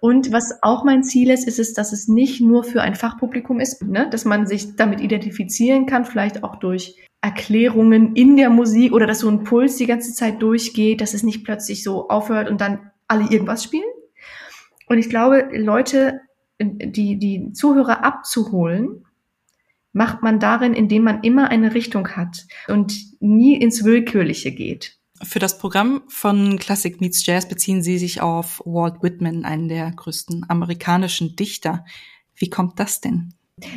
Und 0.00 0.32
was 0.32 0.62
auch 0.62 0.84
mein 0.84 1.02
Ziel 1.02 1.30
ist, 1.30 1.46
ist 1.48 1.58
es, 1.58 1.74
dass 1.74 1.92
es 1.92 2.06
nicht 2.06 2.40
nur 2.40 2.64
für 2.64 2.82
ein 2.82 2.94
Fachpublikum 2.94 3.58
ist, 3.58 3.82
ne? 3.82 4.08
dass 4.10 4.24
man 4.24 4.46
sich 4.46 4.76
damit 4.76 5.00
identifizieren 5.00 5.86
kann, 5.86 6.04
vielleicht 6.04 6.44
auch 6.44 6.56
durch 6.56 6.96
Erklärungen 7.20 8.14
in 8.14 8.36
der 8.36 8.50
Musik 8.50 8.92
oder 8.92 9.06
dass 9.06 9.20
so 9.20 9.28
ein 9.28 9.44
Puls 9.44 9.76
die 9.76 9.86
ganze 9.86 10.14
Zeit 10.14 10.40
durchgeht, 10.42 11.00
dass 11.00 11.14
es 11.14 11.22
nicht 11.22 11.44
plötzlich 11.44 11.82
so 11.82 12.08
aufhört 12.08 12.48
und 12.48 12.60
dann 12.60 12.90
alle 13.08 13.28
irgendwas 13.30 13.64
spielen. 13.64 13.90
Und 14.86 14.98
ich 14.98 15.08
glaube, 15.08 15.48
Leute, 15.52 16.20
die, 16.60 17.18
die 17.18 17.52
Zuhörer 17.52 18.04
abzuholen, 18.04 19.04
macht 19.92 20.22
man 20.22 20.38
darin, 20.38 20.74
indem 20.74 21.02
man 21.02 21.22
immer 21.22 21.50
eine 21.50 21.74
Richtung 21.74 22.08
hat 22.08 22.46
und 22.68 22.94
nie 23.20 23.56
ins 23.56 23.84
Willkürliche 23.84 24.52
geht. 24.52 24.96
Für 25.22 25.38
das 25.38 25.58
Programm 25.58 26.02
von 26.08 26.58
Classic 26.58 27.00
Meets 27.00 27.26
Jazz 27.26 27.46
beziehen 27.46 27.82
Sie 27.82 27.98
sich 27.98 28.22
auf 28.22 28.62
Walt 28.64 29.02
Whitman, 29.02 29.44
einen 29.44 29.68
der 29.68 29.90
größten 29.90 30.46
amerikanischen 30.48 31.36
Dichter. 31.36 31.84
Wie 32.34 32.48
kommt 32.48 32.80
das 32.80 33.00
denn? 33.00 33.34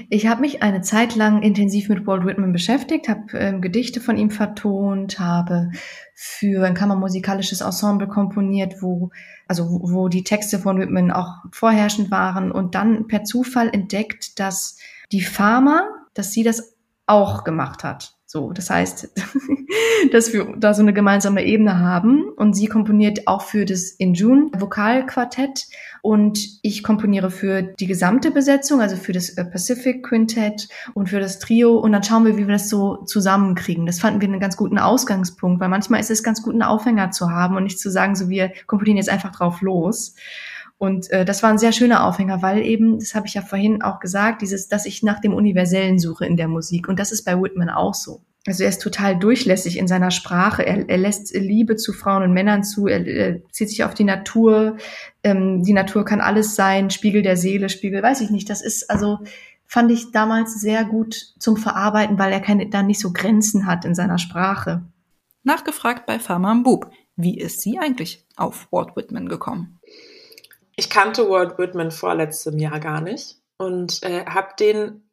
Ich 0.09 0.27
habe 0.27 0.39
mich 0.39 0.63
eine 0.63 0.81
Zeit 0.81 1.15
lang 1.17 1.41
intensiv 1.41 1.89
mit 1.89 2.07
Walt 2.07 2.25
Whitman 2.25 2.53
beschäftigt, 2.53 3.09
habe 3.09 3.37
ähm, 3.37 3.61
Gedichte 3.61 3.99
von 3.99 4.15
ihm 4.15 4.29
vertont, 4.29 5.19
habe 5.19 5.71
für 6.13 6.65
ein 6.65 6.73
kammermusikalisches 6.73 7.59
Ensemble 7.59 8.07
komponiert, 8.07 8.81
wo 8.81 9.09
also 9.47 9.69
wo, 9.69 9.91
wo 9.91 10.07
die 10.07 10.23
Texte 10.23 10.59
von 10.59 10.79
Whitman 10.79 11.11
auch 11.11 11.43
vorherrschend 11.51 12.11
waren 12.11 12.51
und 12.51 12.75
dann 12.75 13.07
per 13.07 13.23
Zufall 13.23 13.69
entdeckt, 13.69 14.39
dass 14.39 14.77
die 15.11 15.21
Farmer, 15.21 15.87
dass 16.13 16.31
sie 16.31 16.43
das 16.43 16.75
auch 17.05 17.43
gemacht 17.43 17.83
hat. 17.83 18.13
So, 18.25 18.51
das 18.51 18.71
heißt, 18.71 19.11
dass 20.11 20.33
wir 20.33 20.55
da 20.57 20.73
so 20.73 20.81
eine 20.81 20.93
gemeinsame 20.93 21.45
Ebene 21.45 21.79
haben 21.79 22.29
und 22.35 22.55
sie 22.55 22.65
komponiert 22.65 23.27
auch 23.27 23.43
für 23.43 23.63
das 23.63 23.91
In 23.91 24.15
June 24.15 24.49
Vokalquartett 24.57 25.67
und 26.01 26.39
ich 26.63 26.81
komponiere 26.81 27.29
für 27.29 27.61
die 27.61 27.85
gesamte 27.85 28.31
Besetzung, 28.31 28.81
also 28.81 28.95
für 28.95 29.11
das 29.11 29.29
äh, 29.37 29.45
Pacific 29.45 30.03
Quintett 30.03 30.67
und 30.95 31.09
für 31.09 31.19
das 31.19 31.37
Trio 31.37 31.77
und 31.77 31.91
dann 31.91 32.01
schauen 32.01 32.25
wir, 32.25 32.35
wie 32.35 32.47
wir 32.47 32.53
das 32.53 32.69
so 32.69 33.03
zusammenkriegen. 33.05 33.85
Das 33.85 33.99
fanden 33.99 34.19
wir 34.19 34.27
einen 34.27 34.39
ganz 34.39 34.57
guten 34.57 34.79
Ausgangspunkt, 34.79 35.61
weil 35.61 35.69
manchmal 35.69 35.99
ist 35.99 36.09
es 36.09 36.23
ganz 36.23 36.41
gut, 36.41 36.53
einen 36.53 36.63
Aufhänger 36.63 37.11
zu 37.11 37.29
haben 37.29 37.55
und 37.55 37.63
nicht 37.63 37.79
zu 37.79 37.91
sagen, 37.91 38.15
so 38.15 38.29
wir 38.29 38.51
komponieren 38.65 38.97
jetzt 38.97 39.09
einfach 39.09 39.31
drauf 39.31 39.61
los. 39.61 40.15
Und 40.77 41.09
äh, 41.11 41.23
das 41.23 41.43
war 41.43 41.49
ein 41.49 41.57
sehr 41.57 41.71
schöner 41.71 42.05
Aufhänger, 42.05 42.41
weil 42.41 42.61
eben, 42.61 42.99
das 42.99 43.15
habe 43.15 43.27
ich 43.27 43.33
ja 43.33 43.41
vorhin 43.41 43.81
auch 43.81 43.99
gesagt, 43.99 44.41
dieses, 44.41 44.67
dass 44.67 44.85
ich 44.85 45.03
nach 45.03 45.21
dem 45.21 45.33
Universellen 45.33 45.99
suche 45.99 46.25
in 46.25 46.35
der 46.35 46.47
Musik. 46.47 46.89
Und 46.89 46.99
das 46.99 47.11
ist 47.11 47.23
bei 47.23 47.39
Whitman 47.41 47.69
auch 47.69 47.93
so. 47.93 48.21
Also 48.45 48.63
er 48.63 48.69
ist 48.69 48.81
total 48.81 49.17
durchlässig 49.17 49.77
in 49.77 49.87
seiner 49.87 50.11
Sprache. 50.11 50.65
Er, 50.65 50.89
er 50.89 50.97
lässt 50.97 51.33
Liebe 51.33 51.77
zu 51.77 51.93
Frauen 51.93 52.23
und 52.23 52.33
Männern 52.33 52.63
zu. 52.63 52.87
Er, 52.87 53.07
er 53.07 53.49
zieht 53.51 53.69
sich 53.69 53.85
auf 53.85 53.93
die 53.93 54.03
Natur. 54.03 54.75
Ähm, 55.23 55.63
die 55.63 55.71
Natur 55.71 56.03
kann 56.03 56.19
alles 56.19 56.55
sein. 56.55 56.89
Spiegel 56.89 57.21
der 57.21 57.37
Seele, 57.37 57.69
Spiegel, 57.69 58.03
weiß 58.03 58.19
ich 58.19 58.31
nicht. 58.31 58.49
Das 58.49 58.61
ist 58.61 58.89
also 58.89 59.19
fand 59.65 59.91
ich 59.91 60.11
damals 60.11 60.59
sehr 60.59 60.85
gut 60.85 61.15
zum 61.39 61.57
Verarbeiten, 61.57 62.19
weil 62.19 62.31
er 62.31 62.41
keine, 62.41 62.69
da 62.69 62.83
nicht 62.83 62.99
so 62.99 63.11
Grenzen 63.11 63.65
hat 63.65 63.85
in 63.85 63.95
seiner 63.95 64.19
Sprache. 64.19 64.83
Nachgefragt 65.43 66.05
bei 66.05 66.19
Farmer 66.19 66.55
Bub. 66.61 66.91
Wie 67.15 67.39
ist 67.39 67.61
sie 67.61 67.79
eigentlich 67.79 68.25
auf 68.35 68.67
Walt 68.71 68.95
Whitman 68.95 69.29
gekommen? 69.29 69.79
Ich 70.75 70.89
kannte 70.89 71.29
Walt 71.29 71.57
Whitman 71.57 71.91
vor 71.91 72.15
letztem 72.15 72.57
Jahr 72.57 72.79
gar 72.79 73.01
nicht 73.01 73.37
und 73.57 74.01
äh, 74.03 74.25
habe 74.25 74.49
den 74.59 75.09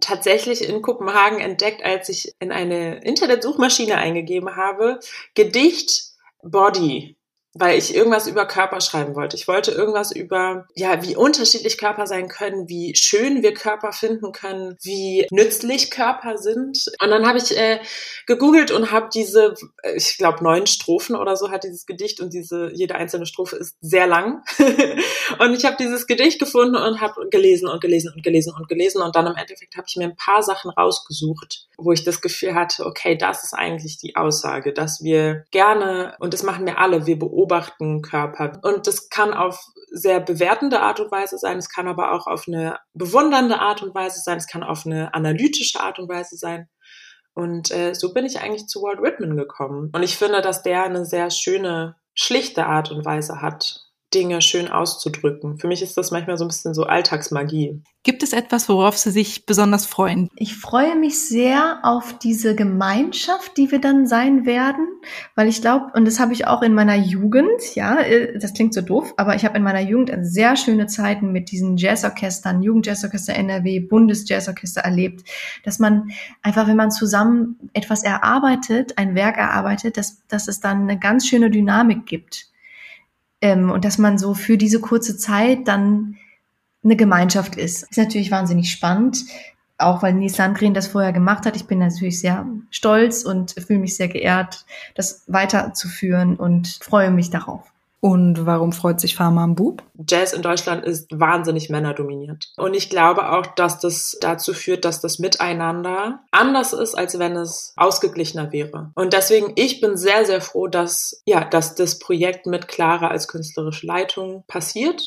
tatsächlich 0.00 0.68
in 0.68 0.82
Kopenhagen 0.82 1.38
entdeckt, 1.40 1.84
als 1.84 2.08
ich 2.08 2.34
in 2.40 2.52
eine 2.52 3.02
Internetsuchmaschine 3.04 3.96
eingegeben 3.96 4.56
habe, 4.56 5.00
Gedicht 5.34 6.12
Body. 6.42 7.16
Weil 7.56 7.78
ich 7.78 7.94
irgendwas 7.94 8.26
über 8.26 8.46
Körper 8.46 8.80
schreiben 8.80 9.14
wollte. 9.14 9.36
Ich 9.36 9.46
wollte 9.46 9.70
irgendwas 9.70 10.10
über, 10.10 10.66
ja, 10.74 11.04
wie 11.04 11.14
unterschiedlich 11.14 11.78
Körper 11.78 12.06
sein 12.08 12.28
können, 12.28 12.68
wie 12.68 12.96
schön 12.96 13.42
wir 13.42 13.54
Körper 13.54 13.92
finden 13.92 14.32
können, 14.32 14.76
wie 14.82 15.26
nützlich 15.30 15.92
Körper 15.92 16.36
sind. 16.36 16.90
Und 17.00 17.10
dann 17.10 17.26
habe 17.26 17.38
ich 17.38 17.56
äh, 17.56 17.78
gegoogelt 18.26 18.72
und 18.72 18.90
habe 18.90 19.08
diese, 19.14 19.54
ich 19.94 20.18
glaube, 20.18 20.42
neun 20.42 20.66
Strophen 20.66 21.14
oder 21.14 21.36
so 21.36 21.50
hat 21.50 21.62
dieses 21.62 21.86
Gedicht 21.86 22.20
und 22.20 22.34
diese, 22.34 22.72
jede 22.74 22.96
einzelne 22.96 23.24
Strophe 23.24 23.54
ist 23.54 23.76
sehr 23.80 24.08
lang. 24.08 24.42
und 25.38 25.54
ich 25.54 25.64
habe 25.64 25.76
dieses 25.78 26.08
Gedicht 26.08 26.40
gefunden 26.40 26.74
und 26.74 27.00
habe 27.00 27.28
gelesen 27.30 27.68
und 27.68 27.80
gelesen 27.80 28.12
und 28.12 28.24
gelesen 28.24 28.52
und 28.58 28.68
gelesen. 28.68 29.00
Und 29.00 29.14
dann 29.14 29.28
im 29.28 29.36
Endeffekt 29.36 29.76
habe 29.76 29.86
ich 29.88 29.96
mir 29.96 30.04
ein 30.04 30.16
paar 30.16 30.42
Sachen 30.42 30.72
rausgesucht, 30.72 31.68
wo 31.78 31.92
ich 31.92 32.02
das 32.02 32.20
Gefühl 32.20 32.56
hatte, 32.56 32.84
okay, 32.84 33.16
das 33.16 33.44
ist 33.44 33.54
eigentlich 33.54 33.98
die 33.98 34.16
Aussage, 34.16 34.72
dass 34.72 35.04
wir 35.04 35.44
gerne, 35.52 36.16
und 36.18 36.34
das 36.34 36.42
machen 36.42 36.66
wir 36.66 36.78
alle, 36.78 37.06
wir 37.06 37.16
beobachten 37.16 37.43
beobachten 37.44 38.02
Körper. 38.02 38.58
Und 38.62 38.86
das 38.86 39.08
kann 39.10 39.34
auf 39.34 39.60
sehr 39.90 40.20
bewertende 40.20 40.80
Art 40.80 41.00
und 41.00 41.12
Weise 41.12 41.38
sein, 41.38 41.58
es 41.58 41.68
kann 41.68 41.86
aber 41.86 42.12
auch 42.12 42.26
auf 42.26 42.48
eine 42.48 42.78
bewundernde 42.94 43.60
Art 43.60 43.82
und 43.82 43.94
Weise 43.94 44.20
sein, 44.20 44.38
es 44.38 44.46
kann 44.46 44.62
auf 44.62 44.86
eine 44.86 45.14
analytische 45.14 45.80
Art 45.80 45.98
und 45.98 46.08
Weise 46.08 46.36
sein. 46.36 46.68
Und 47.34 47.70
äh, 47.70 47.94
so 47.94 48.12
bin 48.12 48.24
ich 48.24 48.40
eigentlich 48.40 48.66
zu 48.66 48.82
Walt 48.82 49.02
Whitman 49.02 49.36
gekommen. 49.36 49.90
Und 49.92 50.02
ich 50.02 50.16
finde, 50.16 50.40
dass 50.40 50.62
der 50.62 50.84
eine 50.84 51.04
sehr 51.04 51.30
schöne, 51.30 51.96
schlichte 52.14 52.66
Art 52.66 52.90
und 52.90 53.04
Weise 53.04 53.42
hat, 53.42 53.83
Dinge 54.14 54.40
schön 54.40 54.68
auszudrücken. 54.68 55.58
Für 55.58 55.66
mich 55.66 55.82
ist 55.82 55.96
das 55.96 56.10
manchmal 56.10 56.38
so 56.38 56.44
ein 56.44 56.48
bisschen 56.48 56.74
so 56.74 56.84
Alltagsmagie. 56.84 57.82
Gibt 58.04 58.22
es 58.22 58.34
etwas, 58.34 58.68
worauf 58.68 58.98
Sie 58.98 59.10
sich 59.10 59.46
besonders 59.46 59.86
freuen? 59.86 60.28
Ich 60.36 60.56
freue 60.56 60.94
mich 60.94 61.18
sehr 61.26 61.78
auf 61.82 62.18
diese 62.18 62.54
Gemeinschaft, 62.54 63.56
die 63.56 63.70
wir 63.70 63.80
dann 63.80 64.06
sein 64.06 64.44
werden, 64.44 64.86
weil 65.34 65.48
ich 65.48 65.62
glaube, 65.62 65.86
und 65.94 66.04
das 66.04 66.20
habe 66.20 66.34
ich 66.34 66.46
auch 66.46 66.60
in 66.60 66.74
meiner 66.74 66.96
Jugend, 66.96 67.74
ja, 67.74 67.98
äh, 68.00 68.38
das 68.38 68.52
klingt 68.52 68.74
so 68.74 68.82
doof, 68.82 69.14
aber 69.16 69.34
ich 69.36 69.44
habe 69.46 69.56
in 69.56 69.62
meiner 69.62 69.80
Jugend 69.80 70.12
sehr 70.20 70.56
schöne 70.56 70.86
Zeiten 70.86 71.32
mit 71.32 71.50
diesen 71.50 71.78
Jazzorchestern, 71.78 72.62
Jugendjazzorchester 72.62 73.34
NRW, 73.34 73.80
Bundesjazzorchester 73.80 74.82
erlebt, 74.82 75.26
dass 75.64 75.78
man 75.78 76.10
einfach, 76.42 76.68
wenn 76.68 76.76
man 76.76 76.90
zusammen 76.90 77.70
etwas 77.72 78.02
erarbeitet, 78.02 78.98
ein 78.98 79.14
Werk 79.14 79.38
erarbeitet, 79.38 79.96
dass, 79.96 80.26
dass 80.28 80.46
es 80.46 80.60
dann 80.60 80.82
eine 80.82 80.98
ganz 80.98 81.26
schöne 81.26 81.50
Dynamik 81.50 82.04
gibt 82.04 82.53
ähm, 83.44 83.70
und 83.70 83.84
dass 83.84 83.98
man 83.98 84.16
so 84.16 84.32
für 84.32 84.56
diese 84.56 84.80
kurze 84.80 85.18
Zeit 85.18 85.68
dann 85.68 86.16
eine 86.82 86.96
Gemeinschaft 86.96 87.56
ist. 87.56 87.82
Ist 87.82 87.98
natürlich 87.98 88.30
wahnsinnig 88.30 88.70
spannend, 88.70 89.18
auch 89.76 90.02
weil 90.02 90.14
Nils 90.14 90.38
Landgren 90.38 90.72
das 90.72 90.86
vorher 90.86 91.12
gemacht 91.12 91.44
hat. 91.44 91.54
Ich 91.54 91.66
bin 91.66 91.78
natürlich 91.78 92.20
sehr 92.20 92.46
stolz 92.70 93.22
und 93.22 93.52
fühle 93.52 93.80
mich 93.80 93.96
sehr 93.96 94.08
geehrt, 94.08 94.64
das 94.94 95.24
weiterzuführen 95.26 96.36
und 96.36 96.78
freue 96.80 97.10
mich 97.10 97.28
darauf. 97.28 97.73
Und 98.04 98.44
warum 98.44 98.72
freut 98.74 99.00
sich 99.00 99.16
Farmer 99.16 99.48
Bub? 99.48 99.82
Jazz 100.06 100.34
in 100.34 100.42
Deutschland 100.42 100.84
ist 100.84 101.06
wahnsinnig 101.10 101.70
männerdominiert. 101.70 102.52
Und 102.58 102.74
ich 102.74 102.90
glaube 102.90 103.32
auch, 103.32 103.46
dass 103.46 103.80
das 103.80 104.18
dazu 104.20 104.52
führt, 104.52 104.84
dass 104.84 105.00
das 105.00 105.18
Miteinander 105.18 106.20
anders 106.30 106.74
ist, 106.74 106.94
als 106.94 107.18
wenn 107.18 107.34
es 107.34 107.72
ausgeglichener 107.76 108.52
wäre. 108.52 108.92
Und 108.94 109.14
deswegen, 109.14 109.52
ich 109.56 109.80
bin 109.80 109.96
sehr, 109.96 110.26
sehr 110.26 110.42
froh, 110.42 110.66
dass, 110.66 111.22
ja, 111.24 111.46
dass 111.46 111.76
das 111.76 111.98
Projekt 111.98 112.44
mit 112.44 112.68
Clara 112.68 113.08
als 113.08 113.26
künstlerische 113.26 113.86
Leitung 113.86 114.44
passiert 114.48 115.00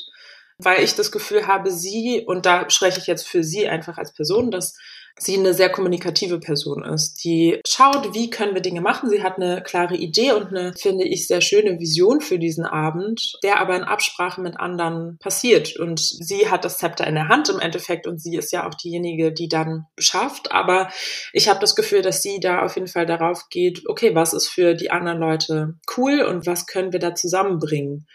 weil 0.59 0.83
ich 0.83 0.95
das 0.95 1.11
Gefühl 1.11 1.45
habe, 1.45 1.69
sie, 1.69 2.23
und 2.25 2.47
da 2.47 2.67
spreche 2.71 2.99
ich 2.99 3.05
jetzt 3.05 3.27
für 3.27 3.43
sie 3.43 3.67
einfach 3.67 3.99
als 3.99 4.11
Person, 4.11 4.49
dass 4.49 4.75
sie 5.17 5.37
eine 5.37 5.53
sehr 5.53 5.69
kommunikative 5.69 6.39
Person 6.39 6.83
ist, 6.83 7.23
die 7.23 7.59
schaut, 7.67 8.13
wie 8.13 8.29
können 8.29 8.53
wir 8.53 8.61
Dinge 8.61 8.81
machen. 8.81 9.09
Sie 9.09 9.23
hat 9.23 9.37
eine 9.37 9.61
klare 9.63 9.95
Idee 9.95 10.31
und 10.33 10.47
eine, 10.47 10.73
finde 10.73 11.05
ich, 11.05 11.27
sehr 11.27 11.41
schöne 11.41 11.79
Vision 11.79 12.21
für 12.21 12.39
diesen 12.39 12.65
Abend, 12.65 13.37
der 13.43 13.59
aber 13.59 13.75
in 13.75 13.83
Absprache 13.83 14.41
mit 14.41 14.59
anderen 14.59 15.17
passiert. 15.19 15.77
Und 15.77 15.99
sie 15.99 16.49
hat 16.49 16.65
das 16.65 16.77
Zepter 16.77 17.07
in 17.07 17.15
der 17.15 17.27
Hand 17.27 17.49
im 17.49 17.59
Endeffekt 17.59 18.07
und 18.07 18.21
sie 18.21 18.35
ist 18.35 18.51
ja 18.51 18.67
auch 18.67 18.75
diejenige, 18.75 19.31
die 19.31 19.47
dann 19.47 19.85
schafft. 19.97 20.51
Aber 20.51 20.89
ich 21.33 21.49
habe 21.49 21.59
das 21.59 21.75
Gefühl, 21.75 22.01
dass 22.01 22.21
sie 22.21 22.39
da 22.39 22.63
auf 22.63 22.75
jeden 22.75 22.87
Fall 22.87 23.05
darauf 23.05 23.49
geht, 23.49 23.83
okay, 23.87 24.15
was 24.15 24.33
ist 24.33 24.47
für 24.47 24.75
die 24.75 24.91
anderen 24.91 25.19
Leute 25.19 25.75
cool 25.97 26.21
und 26.21 26.45
was 26.45 26.67
können 26.67 26.91
wir 26.91 26.99
da 26.99 27.15
zusammenbringen? 27.15 28.07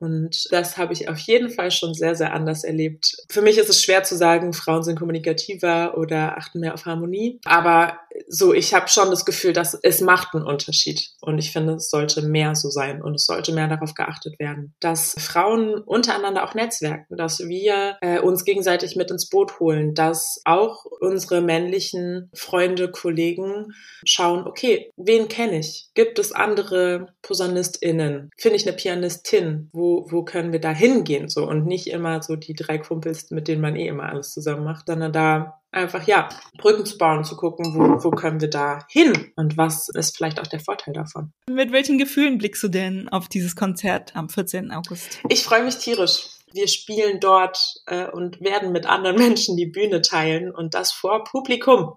Und 0.00 0.50
das 0.50 0.78
habe 0.78 0.94
ich 0.94 1.08
auf 1.08 1.18
jeden 1.18 1.50
Fall 1.50 1.70
schon 1.70 1.94
sehr, 1.94 2.14
sehr 2.14 2.32
anders 2.32 2.64
erlebt. 2.64 3.16
Für 3.28 3.42
mich 3.42 3.58
ist 3.58 3.68
es 3.68 3.82
schwer 3.82 4.02
zu 4.02 4.16
sagen, 4.16 4.52
Frauen 4.52 4.82
sind 4.82 4.98
kommunikativer 4.98 5.96
oder 5.96 6.38
achten 6.38 6.60
mehr 6.60 6.74
auf 6.74 6.86
Harmonie. 6.86 7.38
Aber 7.44 7.98
so, 8.28 8.52
ich 8.52 8.74
habe 8.74 8.88
schon 8.88 9.10
das 9.10 9.24
Gefühl, 9.24 9.52
dass 9.52 9.74
es 9.74 10.00
macht 10.00 10.34
einen 10.34 10.44
Unterschied. 10.44 11.10
Und 11.20 11.38
ich 11.38 11.52
finde, 11.52 11.74
es 11.74 11.90
sollte 11.90 12.22
mehr 12.22 12.54
so 12.54 12.70
sein 12.70 13.02
und 13.02 13.14
es 13.14 13.26
sollte 13.26 13.52
mehr 13.52 13.68
darauf 13.68 13.94
geachtet 13.94 14.38
werden, 14.38 14.74
dass 14.80 15.14
Frauen 15.18 15.74
untereinander 15.74 16.44
auch 16.44 16.54
netzwerken, 16.54 17.16
dass 17.16 17.40
wir 17.40 17.96
äh, 18.00 18.20
uns 18.20 18.44
gegenseitig 18.44 18.96
mit 18.96 19.10
ins 19.10 19.28
Boot 19.28 19.60
holen, 19.60 19.94
dass 19.94 20.40
auch 20.44 20.84
unsere 21.00 21.40
männlichen 21.40 22.30
Freunde, 22.34 22.90
Kollegen 22.90 23.74
schauen, 24.04 24.46
okay, 24.46 24.90
wen 24.96 25.28
kenne 25.28 25.58
ich? 25.58 25.88
Gibt 25.94 26.18
es 26.18 26.32
andere 26.32 27.08
PosaunistInnen? 27.22 28.30
Finde 28.36 28.56
ich 28.56 28.66
eine 28.66 28.76
Pianistin? 28.76 29.68
Wo, 29.72 29.89
wo 30.10 30.22
können 30.22 30.52
wir 30.52 30.60
da 30.60 30.70
hingehen? 30.70 31.28
So 31.28 31.48
und 31.48 31.66
nicht 31.66 31.88
immer 31.88 32.22
so 32.22 32.36
die 32.36 32.54
drei 32.54 32.78
Kumpels, 32.78 33.30
mit 33.30 33.48
denen 33.48 33.60
man 33.60 33.76
eh 33.76 33.88
immer 33.88 34.08
alles 34.08 34.32
zusammen 34.32 34.64
macht, 34.64 34.86
sondern 34.86 35.12
da 35.12 35.60
einfach, 35.72 36.06
ja, 36.06 36.28
Brücken 36.58 36.84
zu 36.84 36.98
bauen, 36.98 37.24
zu 37.24 37.36
gucken, 37.36 37.74
wo, 37.74 38.04
wo 38.04 38.10
können 38.10 38.40
wir 38.40 38.50
da 38.50 38.84
hin 38.88 39.32
und 39.36 39.56
was 39.56 39.88
ist 39.88 40.16
vielleicht 40.16 40.40
auch 40.40 40.46
der 40.46 40.60
Vorteil 40.60 40.94
davon. 40.94 41.32
Mit 41.48 41.72
welchen 41.72 41.98
Gefühlen 41.98 42.38
blickst 42.38 42.62
du 42.62 42.68
denn 42.68 43.08
auf 43.08 43.28
dieses 43.28 43.56
Konzert 43.56 44.16
am 44.16 44.28
14. 44.28 44.72
August? 44.72 45.20
Ich 45.28 45.44
freue 45.44 45.64
mich 45.64 45.78
tierisch. 45.78 46.28
Wir 46.52 46.66
spielen 46.66 47.20
dort 47.20 47.58
äh, 47.86 48.08
und 48.10 48.40
werden 48.40 48.72
mit 48.72 48.86
anderen 48.86 49.16
Menschen 49.18 49.56
die 49.56 49.66
Bühne 49.66 50.02
teilen 50.02 50.50
und 50.50 50.74
das 50.74 50.92
vor 50.92 51.24
Publikum. 51.24 51.96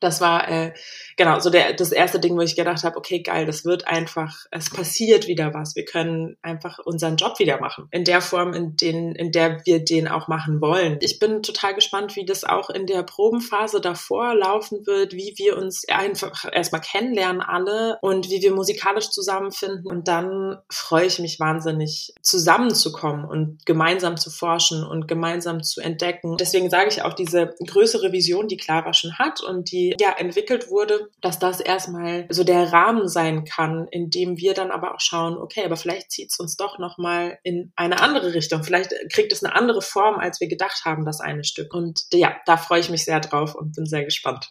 Das 0.00 0.20
war 0.20 0.48
äh, 0.48 0.72
genau 1.16 1.40
so 1.40 1.50
der 1.50 1.72
das 1.72 1.92
erste 1.92 2.20
Ding, 2.20 2.36
wo 2.36 2.40
ich 2.40 2.56
gedacht 2.56 2.84
habe, 2.84 2.96
okay, 2.96 3.22
geil, 3.22 3.46
das 3.46 3.64
wird 3.64 3.86
einfach, 3.86 4.44
es 4.50 4.70
passiert 4.70 5.26
wieder 5.28 5.54
was. 5.54 5.76
Wir 5.76 5.84
können 5.84 6.36
einfach 6.42 6.78
unseren 6.78 7.16
Job 7.16 7.38
wieder 7.38 7.60
machen 7.60 7.88
in 7.90 8.04
der 8.04 8.20
Form, 8.20 8.52
in 8.52 8.76
den 8.76 9.14
in 9.14 9.32
der 9.32 9.62
wir 9.64 9.84
den 9.84 10.08
auch 10.08 10.28
machen 10.28 10.60
wollen. 10.60 10.98
Ich 11.00 11.18
bin 11.18 11.42
total 11.42 11.74
gespannt, 11.74 12.16
wie 12.16 12.26
das 12.26 12.44
auch 12.44 12.70
in 12.70 12.86
der 12.86 13.02
Probenphase 13.02 13.80
davor 13.80 14.34
laufen 14.34 14.86
wird, 14.86 15.12
wie 15.12 15.34
wir 15.36 15.56
uns 15.56 15.84
einfach 15.88 16.44
erstmal 16.52 16.80
kennenlernen 16.80 17.40
alle 17.40 17.98
und 18.02 18.30
wie 18.30 18.42
wir 18.42 18.52
musikalisch 18.52 19.10
zusammenfinden 19.10 19.86
und 19.86 20.08
dann 20.08 20.58
freue 20.70 21.06
ich 21.06 21.18
mich 21.18 21.40
wahnsinnig 21.40 22.14
zusammenzukommen 22.20 23.24
und 23.24 23.64
gemeinsam 23.66 24.16
zu 24.16 24.30
forschen 24.30 24.84
und 24.84 25.08
gemeinsam 25.08 25.62
zu 25.62 25.80
entdecken. 25.80 26.36
Deswegen 26.36 26.70
sage 26.70 26.88
ich 26.88 27.02
auch 27.02 27.14
diese 27.14 27.54
größere 27.66 28.12
Vision, 28.12 28.48
die 28.48 28.56
Clara 28.56 28.92
schon 28.92 29.18
hat 29.18 29.40
und 29.42 29.70
ja 30.00 30.12
entwickelt 30.18 30.70
wurde, 30.70 31.10
dass 31.20 31.38
das 31.38 31.60
erstmal 31.60 32.26
so 32.30 32.44
der 32.44 32.72
Rahmen 32.72 33.08
sein 33.08 33.44
kann, 33.44 33.86
in 33.90 34.10
dem 34.10 34.36
wir 34.38 34.54
dann 34.54 34.70
aber 34.70 34.94
auch 34.94 35.00
schauen, 35.00 35.36
okay, 35.36 35.64
aber 35.64 35.76
vielleicht 35.76 36.10
zieht 36.10 36.30
es 36.30 36.38
uns 36.38 36.56
doch 36.56 36.78
nochmal 36.78 37.38
in 37.42 37.72
eine 37.76 38.00
andere 38.00 38.34
Richtung. 38.34 38.62
Vielleicht 38.62 38.92
kriegt 39.12 39.32
es 39.32 39.44
eine 39.44 39.54
andere 39.54 39.82
Form, 39.82 40.18
als 40.18 40.40
wir 40.40 40.48
gedacht 40.48 40.84
haben, 40.84 41.04
das 41.04 41.20
eine 41.20 41.44
Stück. 41.44 41.74
Und 41.74 42.02
ja, 42.12 42.36
da 42.46 42.56
freue 42.56 42.80
ich 42.80 42.90
mich 42.90 43.04
sehr 43.04 43.20
drauf 43.20 43.54
und 43.54 43.74
bin 43.74 43.86
sehr 43.86 44.04
gespannt. 44.04 44.50